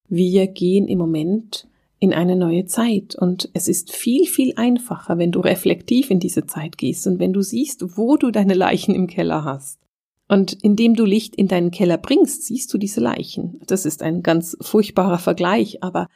Wir 0.09 0.47
gehen 0.47 0.88
im 0.88 0.99
Moment 0.99 1.68
in 1.99 2.12
eine 2.12 2.35
neue 2.35 2.66
Zeit 2.66 3.14
und 3.14 3.49
es 3.55 3.68
ist 3.68 3.92
viel, 3.92 4.27
viel 4.27 4.55
einfacher, 4.57 5.18
wenn 5.18 5.31
du 5.31 5.40
reflektiv 5.40 6.11
in 6.11 6.18
diese 6.18 6.47
Zeit 6.47 6.77
gehst 6.77 7.07
und 7.07 7.21
wenn 7.21 7.33
du 7.33 7.42
siehst, 7.42 7.97
wo 7.97 8.16
du 8.16 8.33
deine 8.33 8.55
Leichen 8.55 8.95
im 8.95 9.07
Keller 9.07 9.45
hast. 9.45 9.79
Und 10.33 10.55
indem 10.62 10.95
du 10.95 11.05
Licht 11.05 11.37
in 11.37 11.47
deinen 11.47 11.71
Keller 11.71 11.99
bringst, 11.99 12.45
siehst 12.45 12.73
du 12.73 12.79
diese 12.79 13.03
Leichen. 13.03 13.61
Das 13.66 13.85
ist 13.85 14.03
ein 14.03 14.23
ganz 14.23 14.57
furchtbarer 14.62 15.18
Vergleich, 15.18 15.83
aber 15.83 16.09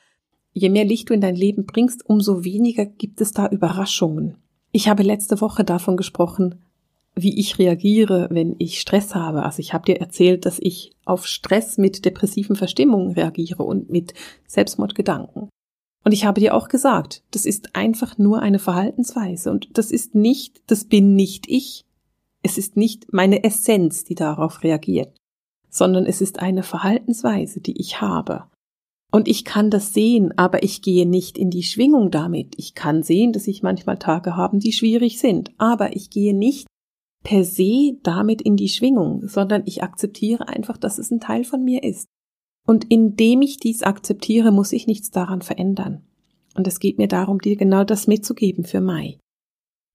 je 0.54 0.70
mehr 0.70 0.86
Licht 0.86 1.10
du 1.10 1.12
in 1.12 1.20
dein 1.20 1.36
Leben 1.36 1.66
bringst, 1.66 2.08
umso 2.08 2.42
weniger 2.42 2.86
gibt 2.86 3.20
es 3.20 3.32
da 3.32 3.46
Überraschungen. 3.46 4.38
Ich 4.72 4.88
habe 4.88 5.02
letzte 5.02 5.42
Woche 5.42 5.64
davon 5.64 5.98
gesprochen, 5.98 6.62
wie 7.14 7.38
ich 7.38 7.58
reagiere, 7.58 8.28
wenn 8.30 8.56
ich 8.58 8.80
Stress 8.80 9.14
habe. 9.14 9.42
Also 9.42 9.60
ich 9.60 9.74
habe 9.74 9.84
dir 9.84 10.00
erzählt, 10.00 10.46
dass 10.46 10.56
ich 10.60 10.92
auf 11.04 11.26
Stress 11.26 11.76
mit 11.76 12.06
depressiven 12.06 12.56
Verstimmungen 12.56 13.12
reagiere 13.12 13.64
und 13.64 13.90
mit 13.90 14.14
Selbstmordgedanken. 14.46 15.50
Und 16.04 16.12
ich 16.12 16.24
habe 16.24 16.40
dir 16.40 16.54
auch 16.54 16.68
gesagt, 16.68 17.22
das 17.32 17.44
ist 17.44 17.76
einfach 17.76 18.16
nur 18.16 18.40
eine 18.40 18.60
Verhaltensweise 18.60 19.50
und 19.50 19.76
das 19.76 19.90
ist 19.90 20.14
nicht, 20.14 20.62
das 20.68 20.86
bin 20.86 21.16
nicht 21.16 21.50
ich. 21.50 21.84
Es 22.46 22.58
ist 22.58 22.76
nicht 22.76 23.12
meine 23.12 23.42
Essenz, 23.42 24.04
die 24.04 24.14
darauf 24.14 24.62
reagiert, 24.62 25.12
sondern 25.68 26.06
es 26.06 26.20
ist 26.20 26.38
eine 26.38 26.62
Verhaltensweise, 26.62 27.60
die 27.60 27.76
ich 27.80 28.00
habe. 28.00 28.44
Und 29.10 29.26
ich 29.26 29.44
kann 29.44 29.68
das 29.68 29.92
sehen, 29.92 30.32
aber 30.38 30.62
ich 30.62 30.80
gehe 30.80 31.08
nicht 31.08 31.38
in 31.38 31.50
die 31.50 31.64
Schwingung 31.64 32.12
damit. 32.12 32.54
Ich 32.56 32.76
kann 32.76 33.02
sehen, 33.02 33.32
dass 33.32 33.48
ich 33.48 33.64
manchmal 33.64 33.98
Tage 33.98 34.36
haben, 34.36 34.60
die 34.60 34.70
schwierig 34.70 35.18
sind, 35.18 35.50
aber 35.58 35.96
ich 35.96 36.08
gehe 36.08 36.36
nicht 36.36 36.68
per 37.24 37.42
se 37.42 37.98
damit 38.04 38.42
in 38.42 38.54
die 38.54 38.68
Schwingung, 38.68 39.26
sondern 39.26 39.64
ich 39.66 39.82
akzeptiere 39.82 40.46
einfach, 40.46 40.76
dass 40.76 40.98
es 40.98 41.10
ein 41.10 41.18
Teil 41.18 41.42
von 41.42 41.64
mir 41.64 41.82
ist. 41.82 42.06
Und 42.64 42.88
indem 42.92 43.42
ich 43.42 43.56
dies 43.56 43.82
akzeptiere, 43.82 44.52
muss 44.52 44.70
ich 44.70 44.86
nichts 44.86 45.10
daran 45.10 45.42
verändern. 45.42 46.06
Und 46.54 46.68
es 46.68 46.78
geht 46.78 46.96
mir 46.96 47.08
darum, 47.08 47.40
dir 47.40 47.56
genau 47.56 47.82
das 47.82 48.06
mitzugeben 48.06 48.62
für 48.62 48.80
Mai. 48.80 49.18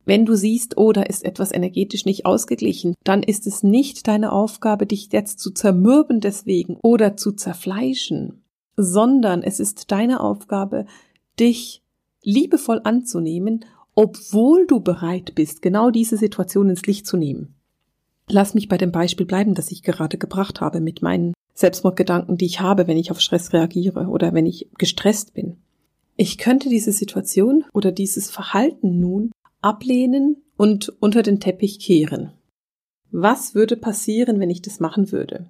Wenn 0.05 0.25
du 0.25 0.35
siehst, 0.35 0.77
oh, 0.77 0.91
da 0.91 1.03
ist 1.03 1.23
etwas 1.23 1.51
energetisch 1.51 2.05
nicht 2.05 2.25
ausgeglichen, 2.25 2.95
dann 3.03 3.23
ist 3.23 3.45
es 3.45 3.63
nicht 3.63 4.07
deine 4.07 4.31
Aufgabe, 4.31 4.85
dich 4.87 5.09
jetzt 5.11 5.39
zu 5.39 5.51
zermürben 5.51 6.19
deswegen 6.19 6.77
oder 6.81 7.17
zu 7.17 7.33
zerfleischen, 7.33 8.43
sondern 8.77 9.43
es 9.43 9.59
ist 9.59 9.91
deine 9.91 10.21
Aufgabe, 10.21 10.85
dich 11.39 11.83
liebevoll 12.23 12.81
anzunehmen, 12.83 13.65
obwohl 13.95 14.65
du 14.67 14.79
bereit 14.79 15.35
bist, 15.35 15.61
genau 15.61 15.91
diese 15.91 16.17
Situation 16.17 16.69
ins 16.69 16.85
Licht 16.85 17.05
zu 17.05 17.17
nehmen. 17.17 17.55
Lass 18.27 18.53
mich 18.53 18.69
bei 18.69 18.77
dem 18.77 18.91
Beispiel 18.91 19.25
bleiben, 19.25 19.55
das 19.55 19.71
ich 19.71 19.83
gerade 19.83 20.17
gebracht 20.17 20.61
habe 20.61 20.79
mit 20.79 21.01
meinen 21.01 21.33
Selbstmordgedanken, 21.53 22.37
die 22.37 22.45
ich 22.45 22.61
habe, 22.61 22.87
wenn 22.87 22.97
ich 22.97 23.11
auf 23.11 23.19
Stress 23.19 23.53
reagiere 23.53 24.07
oder 24.07 24.33
wenn 24.33 24.45
ich 24.45 24.69
gestresst 24.77 25.33
bin. 25.33 25.57
Ich 26.15 26.37
könnte 26.37 26.69
diese 26.69 26.91
Situation 26.91 27.65
oder 27.73 27.91
dieses 27.91 28.29
Verhalten 28.29 28.99
nun 28.99 29.31
ablehnen 29.61 30.43
und 30.57 30.89
unter 30.99 31.23
den 31.23 31.39
Teppich 31.39 31.79
kehren. 31.79 32.33
Was 33.11 33.55
würde 33.55 33.77
passieren, 33.77 34.39
wenn 34.39 34.49
ich 34.49 34.61
das 34.61 34.79
machen 34.79 35.11
würde? 35.11 35.49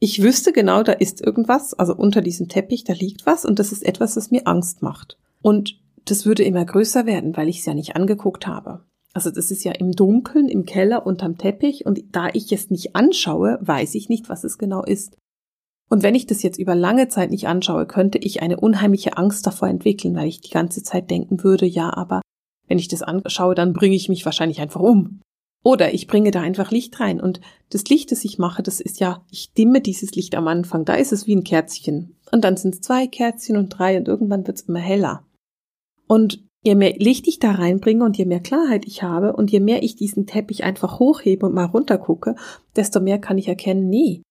Ich 0.00 0.22
wüsste 0.22 0.52
genau, 0.52 0.82
da 0.82 0.92
ist 0.92 1.20
irgendwas, 1.20 1.74
also 1.74 1.94
unter 1.94 2.20
diesem 2.20 2.48
Teppich, 2.48 2.84
da 2.84 2.92
liegt 2.92 3.26
was 3.26 3.44
und 3.44 3.58
das 3.58 3.72
ist 3.72 3.84
etwas, 3.84 4.14
das 4.14 4.30
mir 4.30 4.46
Angst 4.46 4.82
macht. 4.82 5.18
Und 5.42 5.80
das 6.04 6.24
würde 6.24 6.44
immer 6.44 6.64
größer 6.64 7.06
werden, 7.06 7.36
weil 7.36 7.48
ich 7.48 7.60
es 7.60 7.66
ja 7.66 7.74
nicht 7.74 7.96
angeguckt 7.96 8.46
habe. 8.46 8.84
Also 9.12 9.30
das 9.30 9.50
ist 9.50 9.64
ja 9.64 9.72
im 9.72 9.92
Dunkeln, 9.92 10.48
im 10.48 10.64
Keller, 10.64 11.06
unterm 11.06 11.38
Teppich 11.38 11.86
und 11.86 12.00
da 12.12 12.28
ich 12.32 12.52
es 12.52 12.70
nicht 12.70 12.94
anschaue, 12.94 13.58
weiß 13.60 13.94
ich 13.96 14.08
nicht, 14.08 14.28
was 14.28 14.44
es 14.44 14.58
genau 14.58 14.84
ist. 14.84 15.16
Und 15.88 16.02
wenn 16.02 16.14
ich 16.14 16.26
das 16.26 16.42
jetzt 16.42 16.58
über 16.58 16.74
lange 16.74 17.08
Zeit 17.08 17.30
nicht 17.30 17.48
anschaue, 17.48 17.86
könnte 17.86 18.18
ich 18.18 18.42
eine 18.42 18.60
unheimliche 18.60 19.16
Angst 19.16 19.46
davor 19.46 19.68
entwickeln, 19.68 20.14
weil 20.14 20.28
ich 20.28 20.40
die 20.40 20.50
ganze 20.50 20.82
Zeit 20.82 21.10
denken 21.10 21.42
würde, 21.42 21.66
ja, 21.66 21.92
aber 21.92 22.20
wenn 22.68 22.78
ich 22.78 22.88
das 22.88 23.02
anschaue, 23.02 23.54
dann 23.54 23.72
bringe 23.72 23.96
ich 23.96 24.08
mich 24.08 24.24
wahrscheinlich 24.24 24.60
einfach 24.60 24.80
um. 24.80 25.20
Oder 25.64 25.92
ich 25.92 26.06
bringe 26.06 26.30
da 26.30 26.40
einfach 26.40 26.70
Licht 26.70 27.00
rein. 27.00 27.20
Und 27.20 27.40
das 27.70 27.84
Licht, 27.84 28.12
das 28.12 28.24
ich 28.24 28.38
mache, 28.38 28.62
das 28.62 28.80
ist 28.80 29.00
ja, 29.00 29.24
ich 29.30 29.52
dimme 29.52 29.80
dieses 29.80 30.12
Licht 30.12 30.36
am 30.36 30.46
Anfang. 30.46 30.84
Da 30.84 30.94
ist 30.94 31.12
es 31.12 31.26
wie 31.26 31.34
ein 31.34 31.44
Kerzchen. 31.44 32.16
Und 32.30 32.44
dann 32.44 32.56
sind 32.56 32.74
es 32.74 32.80
zwei 32.80 33.06
Kerzchen 33.06 33.56
und 33.56 33.70
drei 33.70 33.98
und 33.98 34.06
irgendwann 34.06 34.46
wird 34.46 34.58
es 34.58 34.68
immer 34.68 34.78
heller. 34.78 35.24
Und 36.06 36.44
Je 36.64 36.74
mehr 36.74 36.94
Licht 36.98 37.28
ich 37.28 37.38
da 37.38 37.52
reinbringe 37.52 38.04
und 38.04 38.18
je 38.18 38.24
mehr 38.24 38.40
Klarheit 38.40 38.84
ich 38.84 39.02
habe 39.02 39.32
und 39.34 39.50
je 39.50 39.60
mehr 39.60 39.82
ich 39.82 39.94
diesen 39.94 40.26
Teppich 40.26 40.64
einfach 40.64 40.98
hochhebe 40.98 41.46
und 41.46 41.54
mal 41.54 41.66
runtergucke, 41.66 42.34
desto 42.74 43.00
mehr 43.00 43.18
kann 43.18 43.38
ich 43.38 43.48
erkennen, 43.48 43.88
nee, 43.88 44.22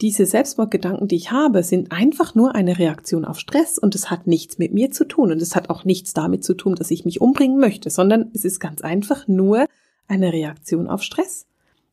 diese 0.00 0.26
Selbstmordgedanken, 0.26 1.08
die 1.08 1.16
ich 1.16 1.30
habe, 1.30 1.62
sind 1.62 1.90
einfach 1.90 2.34
nur 2.34 2.54
eine 2.54 2.78
Reaktion 2.78 3.24
auf 3.24 3.38
Stress 3.38 3.78
und 3.78 3.94
es 3.94 4.10
hat 4.10 4.26
nichts 4.26 4.58
mit 4.58 4.74
mir 4.74 4.90
zu 4.90 5.06
tun 5.06 5.32
und 5.32 5.40
es 5.40 5.56
hat 5.56 5.70
auch 5.70 5.84
nichts 5.84 6.12
damit 6.12 6.44
zu 6.44 6.54
tun, 6.54 6.74
dass 6.74 6.90
ich 6.90 7.04
mich 7.04 7.20
umbringen 7.20 7.58
möchte, 7.58 7.88
sondern 7.88 8.30
es 8.34 8.44
ist 8.44 8.60
ganz 8.60 8.82
einfach 8.82 9.26
nur 9.26 9.66
eine 10.06 10.32
Reaktion 10.32 10.88
auf 10.88 11.02
Stress. 11.02 11.46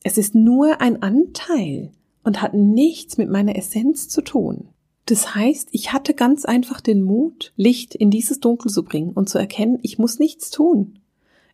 Es 0.03 0.17
ist 0.17 0.35
nur 0.35 0.81
ein 0.81 1.01
Anteil 1.01 1.91
und 2.23 2.41
hat 2.41 2.53
nichts 2.53 3.17
mit 3.17 3.29
meiner 3.29 3.55
Essenz 3.55 4.09
zu 4.09 4.21
tun. 4.21 4.67
Das 5.05 5.35
heißt, 5.35 5.69
ich 5.71 5.91
hatte 5.91 6.13
ganz 6.13 6.45
einfach 6.45 6.81
den 6.81 7.03
Mut, 7.03 7.53
Licht 7.55 7.95
in 7.95 8.09
dieses 8.09 8.39
Dunkel 8.39 8.71
zu 8.71 8.83
bringen 8.83 9.11
und 9.11 9.29
zu 9.29 9.37
erkennen, 9.37 9.79
ich 9.81 9.97
muss 9.97 10.19
nichts 10.19 10.49
tun. 10.49 10.99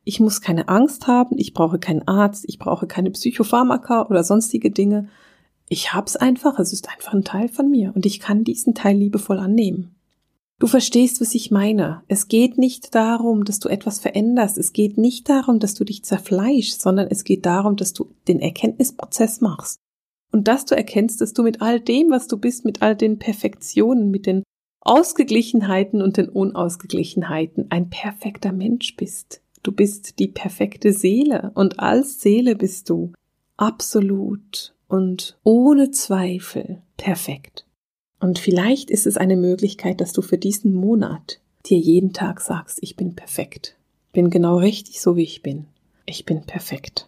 Ich 0.03 0.19
muss 0.19 0.41
keine 0.41 0.69
Angst 0.69 1.07
haben, 1.07 1.37
ich 1.37 1.53
brauche 1.53 1.77
keinen 1.77 2.07
Arzt, 2.07 2.45
ich 2.47 2.57
brauche 2.57 2.87
keine 2.87 3.11
Psychopharmaka 3.11 4.07
oder 4.07 4.23
sonstige 4.23 4.71
Dinge, 4.71 5.09
ich 5.69 5.93
hab's 5.93 6.15
einfach, 6.15 6.59
es 6.59 6.73
ist 6.73 6.89
einfach 6.89 7.13
ein 7.13 7.23
Teil 7.23 7.47
von 7.47 7.69
mir 7.69 7.93
und 7.95 8.05
ich 8.05 8.19
kann 8.19 8.43
diesen 8.43 8.73
Teil 8.73 8.97
liebevoll 8.97 9.37
annehmen. 9.37 9.95
Du 10.57 10.67
verstehst, 10.67 11.21
was 11.21 11.35
ich 11.35 11.51
meine. 11.51 12.03
Es 12.09 12.27
geht 12.27 12.57
nicht 12.57 12.93
darum, 12.93 13.45
dass 13.45 13.59
du 13.59 13.69
etwas 13.69 13.99
veränderst. 13.99 14.57
Es 14.57 14.73
geht 14.73 14.97
nicht 14.97 15.29
darum, 15.29 15.59
dass 15.59 15.73
du 15.73 15.85
dich 15.85 16.03
zerfleischst, 16.03 16.81
sondern 16.81 17.07
es 17.09 17.23
geht 17.23 17.45
darum, 17.45 17.77
dass 17.77 17.93
du 17.93 18.13
den 18.27 18.41
Erkenntnisprozess 18.41 19.39
machst. 19.39 19.79
Und 20.33 20.49
dass 20.49 20.65
du 20.65 20.75
erkennst, 20.75 21.21
dass 21.21 21.33
du 21.33 21.43
mit 21.43 21.61
all 21.61 21.79
dem, 21.79 22.09
was 22.09 22.27
du 22.27 22.37
bist, 22.37 22.65
mit 22.65 22.81
all 22.81 22.95
den 22.95 23.19
Perfektionen, 23.19 24.11
mit 24.11 24.25
den 24.25 24.43
Ausgeglichenheiten 24.81 26.01
und 26.01 26.17
den 26.17 26.27
Unausgeglichenheiten 26.27 27.67
ein 27.69 27.89
perfekter 27.89 28.51
Mensch 28.51 28.97
bist. 28.97 29.41
Du 29.63 29.71
bist 29.71 30.19
die 30.19 30.27
perfekte 30.27 30.91
Seele 30.93 31.51
und 31.55 31.79
als 31.79 32.21
Seele 32.21 32.55
bist 32.55 32.89
du 32.89 33.13
absolut 33.55 34.73
und 34.89 35.37
ohne 35.43 35.91
Zweifel 35.91 36.81
perfekt. 36.97 37.65
Und 38.19 38.39
vielleicht 38.39 38.91
ist 38.91 39.07
es 39.07 39.15
eine 39.15 39.37
Möglichkeit, 39.37 40.01
dass 40.01 40.11
du 40.11 40.21
für 40.21 40.37
diesen 40.37 40.73
Monat 40.73 41.39
dir 41.65 41.77
jeden 41.77 42.11
Tag 42.11 42.41
sagst, 42.41 42.79
ich 42.81 42.97
bin 42.97 43.15
perfekt. 43.15 43.77
Bin 44.11 44.29
genau 44.29 44.57
richtig 44.57 44.99
so, 44.99 45.15
wie 45.15 45.23
ich 45.23 45.41
bin. 45.41 45.67
Ich 46.05 46.25
bin 46.25 46.41
perfekt. 46.41 47.07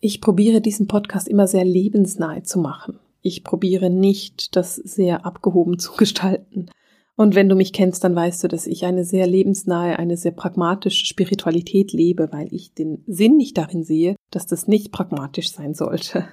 Ich 0.00 0.20
probiere 0.20 0.60
diesen 0.60 0.86
Podcast 0.86 1.28
immer 1.28 1.46
sehr 1.46 1.64
lebensnahe 1.64 2.44
zu 2.44 2.58
machen. 2.58 2.98
Ich 3.20 3.44
probiere 3.44 3.90
nicht, 3.90 4.56
das 4.56 4.76
sehr 4.76 5.26
abgehoben 5.26 5.78
zu 5.78 5.92
gestalten. 5.96 6.70
Und 7.14 7.34
wenn 7.34 7.48
du 7.48 7.54
mich 7.54 7.72
kennst, 7.72 8.04
dann 8.04 8.16
weißt 8.16 8.42
du, 8.42 8.48
dass 8.48 8.66
ich 8.66 8.84
eine 8.84 9.04
sehr 9.04 9.26
lebensnahe, 9.26 9.98
eine 9.98 10.16
sehr 10.16 10.32
pragmatische 10.32 11.04
Spiritualität 11.04 11.92
lebe, 11.92 12.32
weil 12.32 12.52
ich 12.54 12.72
den 12.72 13.04
Sinn 13.06 13.36
nicht 13.36 13.58
darin 13.58 13.84
sehe, 13.84 14.16
dass 14.30 14.46
das 14.46 14.66
nicht 14.66 14.92
pragmatisch 14.92 15.52
sein 15.52 15.74
sollte. 15.74 16.26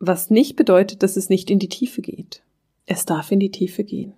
Was 0.00 0.30
nicht 0.30 0.56
bedeutet, 0.56 1.02
dass 1.02 1.16
es 1.16 1.28
nicht 1.28 1.50
in 1.50 1.58
die 1.58 1.68
Tiefe 1.68 2.02
geht. 2.02 2.42
Es 2.86 3.06
darf 3.06 3.30
in 3.32 3.40
die 3.40 3.50
Tiefe 3.50 3.84
gehen. 3.84 4.14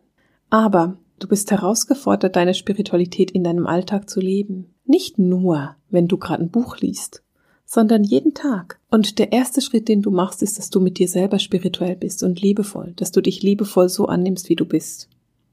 Aber 0.51 0.97
du 1.19 1.29
bist 1.29 1.51
herausgefordert, 1.51 2.37
deine 2.37 2.55
Spiritualität 2.55 3.31
in 3.31 3.45
deinem 3.45 3.67
Alltag 3.67 4.09
zu 4.09 4.21
leben. 4.21 4.75
Nicht 4.85 5.19
nur, 5.19 5.77
wenn 5.91 6.09
du 6.09 6.17
gerade 6.17 6.45
ein 6.45 6.51
Buch 6.51 6.79
liest, 6.79 7.23
sondern 7.65 8.05
jeden 8.05 8.35
Tag. 8.35 8.81
Und 8.91 9.19
der 9.19 9.33
erste 9.33 9.61
Schritt, 9.61 9.89
den 9.89 10.03
du 10.03 10.11
machst, 10.11 10.43
ist, 10.43 10.59
dass 10.59 10.71
du 10.71 10.81
mit 10.81 10.99
dir 10.99 11.09
selber 11.09 11.39
spirituell 11.39 11.97
bist 11.97 12.23
und 12.23 12.41
liebevoll, 12.41 12.93
dass 12.97 13.11
du 13.11 13.21
dich 13.21 13.43
liebevoll 13.43 13.89
so 13.89 14.07
annimmst, 14.07 14.49
wie 14.49 14.57
du 14.57 14.65
bist. 14.65 15.09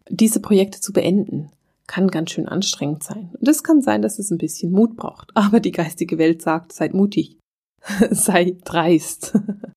Diese 0.10 0.40
Projekte 0.40 0.80
zu 0.80 0.94
beenden, 0.94 1.50
kann 1.88 2.08
ganz 2.08 2.32
schön 2.32 2.48
anstrengend 2.48 3.04
sein. 3.04 3.32
Und 3.40 3.48
es 3.48 3.64
kann 3.64 3.82
sein, 3.82 4.02
dass 4.02 4.20
es 4.20 4.32
ein 4.32 4.38
bisschen 4.38 4.72
Mut 4.72 4.96
braucht. 4.96 5.32
Aber 5.36 5.60
die 5.60 5.72
geistige 5.72 6.18
Welt 6.18 6.42
sagt, 6.42 6.72
seid 6.72 6.94
mutig. 6.94 7.38
sei 8.12 8.56
dreist. 8.64 9.38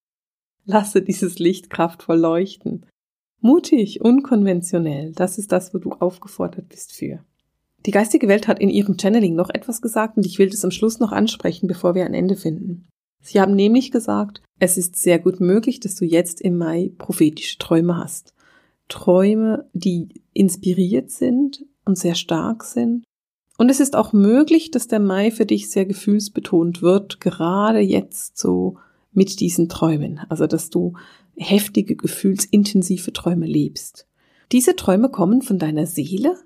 Lasse 0.66 1.00
dieses 1.00 1.38
Licht 1.38 1.70
kraftvoll 1.70 2.18
leuchten. 2.18 2.85
Mutig, 3.40 4.00
unkonventionell, 4.00 5.12
das 5.12 5.38
ist 5.38 5.52
das, 5.52 5.72
wo 5.72 5.79
du 5.79 5.92
aufgefordert 5.92 6.68
bist 6.68 6.92
für. 6.92 7.24
Die 7.87 7.92
geistige 7.92 8.26
Welt 8.26 8.48
hat 8.48 8.59
in 8.59 8.68
ihrem 8.68 8.98
Channeling 8.98 9.37
noch 9.37 9.48
etwas 9.50 9.81
gesagt 9.81 10.16
und 10.16 10.26
ich 10.26 10.38
will 10.38 10.50
das 10.50 10.64
am 10.64 10.72
Schluss 10.72 10.98
noch 10.98 11.12
ansprechen, 11.12 11.68
bevor 11.68 11.94
wir 11.94 12.05
ein 12.05 12.14
Ende 12.14 12.35
finden. 12.35 12.88
Sie 13.22 13.40
haben 13.40 13.55
nämlich 13.55 13.92
gesagt, 13.92 14.42
es 14.59 14.76
ist 14.76 14.96
sehr 14.96 15.18
gut 15.20 15.40
möglich, 15.40 15.81
dass 15.81 15.94
du 15.94 16.05
jetzt 16.05 16.40
im 16.40 16.59
Mai 16.59 16.92
prophetische 16.98 17.59
Träume 17.59 17.96
hast. 17.96 18.35
Träume, 18.88 19.68
die 19.72 20.22
inspiriert 20.33 21.11
sind 21.11 21.64
und 21.85 21.98
sehr 21.98 22.14
stark 22.14 22.64
sind. 22.64 23.05
Und 23.59 23.70
es 23.70 23.81
ist 23.81 23.96
auch 23.96 24.12
möglich, 24.12 24.70
dass 24.70 24.87
der 24.87 25.00
Mai 25.00 25.31
für 25.31 25.46
dich 25.46 25.70
sehr 25.70 25.87
gefühlsbetont 25.87 26.83
wird, 26.83 27.20
gerade 27.20 27.81
jetzt 27.81 28.37
so 28.37 28.79
mit 29.16 29.40
diesen 29.40 29.68
Träumen, 29.68 30.20
also 30.29 30.46
dass 30.46 30.70
du 30.70 30.94
heftige, 31.37 31.96
gefühlsintensive 31.96 33.12
Träume 33.12 33.46
lebst. 33.46 34.07
Diese 34.52 34.76
Träume 34.76 35.09
kommen 35.09 35.42
von 35.42 35.59
deiner 35.59 35.87
Seele, 35.87 36.37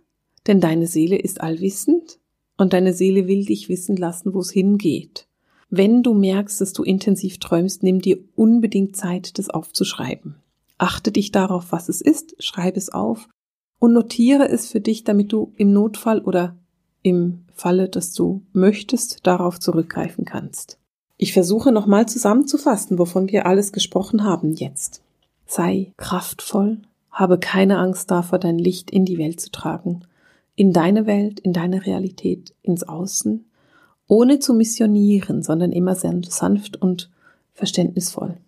denn 0.47 0.61
deine 0.61 0.87
Seele 0.87 1.17
ist 1.19 1.41
allwissend 1.41 2.19
und 2.57 2.73
deine 2.73 2.95
Seele 2.95 3.27
will 3.27 3.45
dich 3.45 3.69
wissen 3.69 3.97
lassen, 3.97 4.33
wo 4.33 4.41
es 4.41 4.51
hingeht. 4.51 5.27
Wenn 5.69 6.03
du 6.03 6.15
merkst, 6.15 6.61
dass 6.61 6.73
du 6.73 6.83
intensiv 6.83 7.39
träumst, 7.39 7.83
nimm 7.83 8.01
dir 8.01 8.19
unbedingt 8.35 8.97
Zeit, 8.97 9.39
das 9.39 9.51
aufzuschreiben. 9.51 10.37
Achte 10.79 11.13
dich 11.13 11.31
darauf, 11.31 11.73
was 11.73 11.89
es 11.89 12.01
ist, 12.01 12.35
schreib 12.43 12.77
es 12.77 12.89
auf 12.89 13.29
und 13.79 13.93
notiere 13.93 14.49
es 14.49 14.69
für 14.69 14.81
dich, 14.81 15.05
damit 15.05 15.33
du 15.33 15.53
im 15.57 15.73
Notfall 15.73 16.21
oder 16.21 16.57
im 17.03 17.45
Falle, 17.55 17.89
dass 17.89 18.13
du 18.13 18.43
möchtest, 18.53 19.27
darauf 19.27 19.61
zurückgreifen 19.61 20.25
kannst. 20.25 20.80
Ich 21.23 21.35
versuche 21.35 21.71
nochmal 21.71 22.09
zusammenzufassen, 22.09 22.99
wovon 22.99 23.29
wir 23.31 23.45
alles 23.45 23.73
gesprochen 23.73 24.25
haben 24.25 24.55
jetzt. 24.55 25.03
Sei 25.47 25.93
kraftvoll, 25.99 26.79
habe 27.11 27.39
keine 27.39 27.77
Angst 27.77 28.11
davor, 28.11 28.39
dein 28.39 28.59
Licht 28.59 28.91
in 28.91 29.05
die 29.05 29.19
Welt 29.19 29.39
zu 29.39 29.51
tragen, 29.51 30.01
in 30.57 30.73
deine 30.73 31.05
Welt, 31.05 31.39
in 31.39 31.53
deine 31.53 31.85
Realität, 31.85 32.55
ins 32.63 32.85
Außen, 32.85 33.45
ohne 34.07 34.39
zu 34.39 34.55
missionieren, 34.55 35.43
sondern 35.43 35.73
immer 35.73 35.95
sanft 35.95 36.81
und 36.81 37.11
verständnisvoll. 37.53 38.39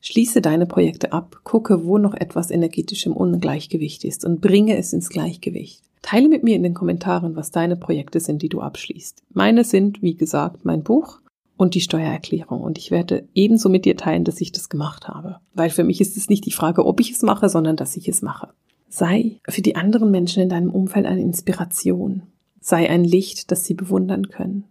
Schließe 0.00 0.40
deine 0.40 0.66
Projekte 0.66 1.12
ab, 1.12 1.42
gucke, 1.44 1.84
wo 1.84 1.98
noch 1.98 2.14
etwas 2.14 2.50
energetisch 2.50 3.06
im 3.06 3.12
Ungleichgewicht 3.12 4.02
ist 4.02 4.24
und 4.24 4.40
bringe 4.40 4.76
es 4.76 4.92
ins 4.92 5.10
Gleichgewicht. 5.10 5.84
Teile 6.02 6.28
mit 6.28 6.42
mir 6.42 6.56
in 6.56 6.64
den 6.64 6.74
Kommentaren, 6.74 7.36
was 7.36 7.52
deine 7.52 7.76
Projekte 7.76 8.18
sind, 8.18 8.42
die 8.42 8.48
du 8.48 8.60
abschließt. 8.60 9.22
Meine 9.32 9.62
sind, 9.62 10.02
wie 10.02 10.16
gesagt, 10.16 10.64
mein 10.64 10.82
Buch, 10.82 11.20
und 11.60 11.74
die 11.74 11.82
Steuererklärung. 11.82 12.62
Und 12.62 12.78
ich 12.78 12.90
werde 12.90 13.28
ebenso 13.34 13.68
mit 13.68 13.84
dir 13.84 13.96
teilen, 13.96 14.24
dass 14.24 14.40
ich 14.40 14.50
das 14.50 14.70
gemacht 14.70 15.08
habe. 15.08 15.40
Weil 15.52 15.68
für 15.68 15.84
mich 15.84 16.00
ist 16.00 16.16
es 16.16 16.28
nicht 16.30 16.46
die 16.46 16.52
Frage, 16.52 16.86
ob 16.86 17.00
ich 17.00 17.10
es 17.10 17.22
mache, 17.22 17.48
sondern 17.50 17.76
dass 17.76 17.96
ich 17.96 18.08
es 18.08 18.22
mache. 18.22 18.48
Sei 18.88 19.40
für 19.46 19.60
die 19.60 19.76
anderen 19.76 20.10
Menschen 20.10 20.42
in 20.42 20.48
deinem 20.48 20.70
Umfeld 20.70 21.04
eine 21.04 21.20
Inspiration. 21.20 22.22
Sei 22.60 22.88
ein 22.88 23.04
Licht, 23.04 23.50
das 23.50 23.64
sie 23.64 23.74
bewundern 23.74 24.28
können. 24.28 24.64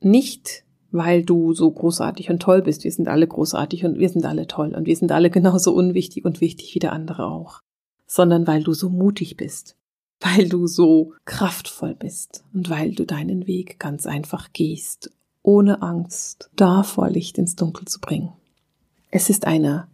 Nicht, 0.00 0.64
weil 0.90 1.24
du 1.24 1.52
so 1.52 1.70
großartig 1.70 2.30
und 2.30 2.40
toll 2.40 2.62
bist. 2.62 2.84
Wir 2.84 2.92
sind 2.92 3.08
alle 3.08 3.26
großartig 3.26 3.84
und 3.84 3.98
wir 3.98 4.08
sind 4.08 4.24
alle 4.24 4.46
toll 4.46 4.74
und 4.74 4.86
wir 4.86 4.96
sind 4.96 5.12
alle 5.12 5.28
genauso 5.30 5.74
unwichtig 5.74 6.24
und 6.24 6.40
wichtig 6.40 6.74
wie 6.74 6.80
der 6.80 6.92
andere 6.92 7.26
auch. 7.26 7.60
Sondern 8.06 8.46
weil 8.46 8.62
du 8.62 8.72
so 8.72 8.88
mutig 8.88 9.36
bist. 9.36 9.76
Weil 10.20 10.48
du 10.48 10.66
so 10.66 11.12
kraftvoll 11.26 11.94
bist 11.94 12.44
und 12.54 12.70
weil 12.70 12.92
du 12.92 13.04
deinen 13.04 13.46
Weg 13.46 13.78
ganz 13.78 14.06
einfach 14.06 14.52
gehst 14.52 15.10
ohne 15.42 15.82
Angst 15.82 16.50
davor, 16.56 17.10
Licht 17.10 17.38
ins 17.38 17.56
Dunkel 17.56 17.86
zu 17.86 18.00
bringen. 18.00 18.32
Es 19.10 19.30
ist 19.30 19.46
eine 19.46 19.88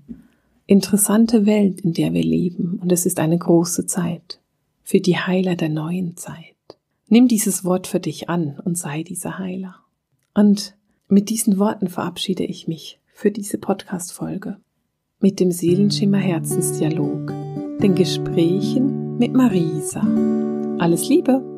interessante 0.66 1.46
Welt, 1.46 1.80
in 1.80 1.92
der 1.92 2.12
wir 2.12 2.24
leben, 2.24 2.78
und 2.82 2.92
es 2.92 3.06
ist 3.06 3.18
eine 3.18 3.38
große 3.38 3.86
Zeit 3.86 4.40
für 4.82 5.00
die 5.00 5.16
Heiler 5.16 5.56
der 5.56 5.68
neuen 5.68 6.16
Zeit. 6.16 6.54
Nimm 7.08 7.28
dieses 7.28 7.64
Wort 7.64 7.86
für 7.86 8.00
dich 8.00 8.28
an 8.28 8.60
und 8.64 8.76
sei 8.76 9.02
dieser 9.02 9.38
Heiler. 9.38 9.76
Und 10.34 10.76
mit 11.08 11.30
diesen 11.30 11.58
Worten 11.58 11.88
verabschiede 11.88 12.44
ich 12.44 12.68
mich 12.68 13.00
für 13.12 13.30
diese 13.30 13.58
Podcast-Folge 13.58 14.58
mit 15.20 15.40
dem 15.40 15.50
Seelenschimmer 15.50 16.18
Herzensdialog, 16.18 17.28
den 17.80 17.94
Gesprächen 17.94 19.16
mit 19.18 19.32
Marisa. 19.32 20.00
Alles 20.78 21.08
Liebe! 21.08 21.55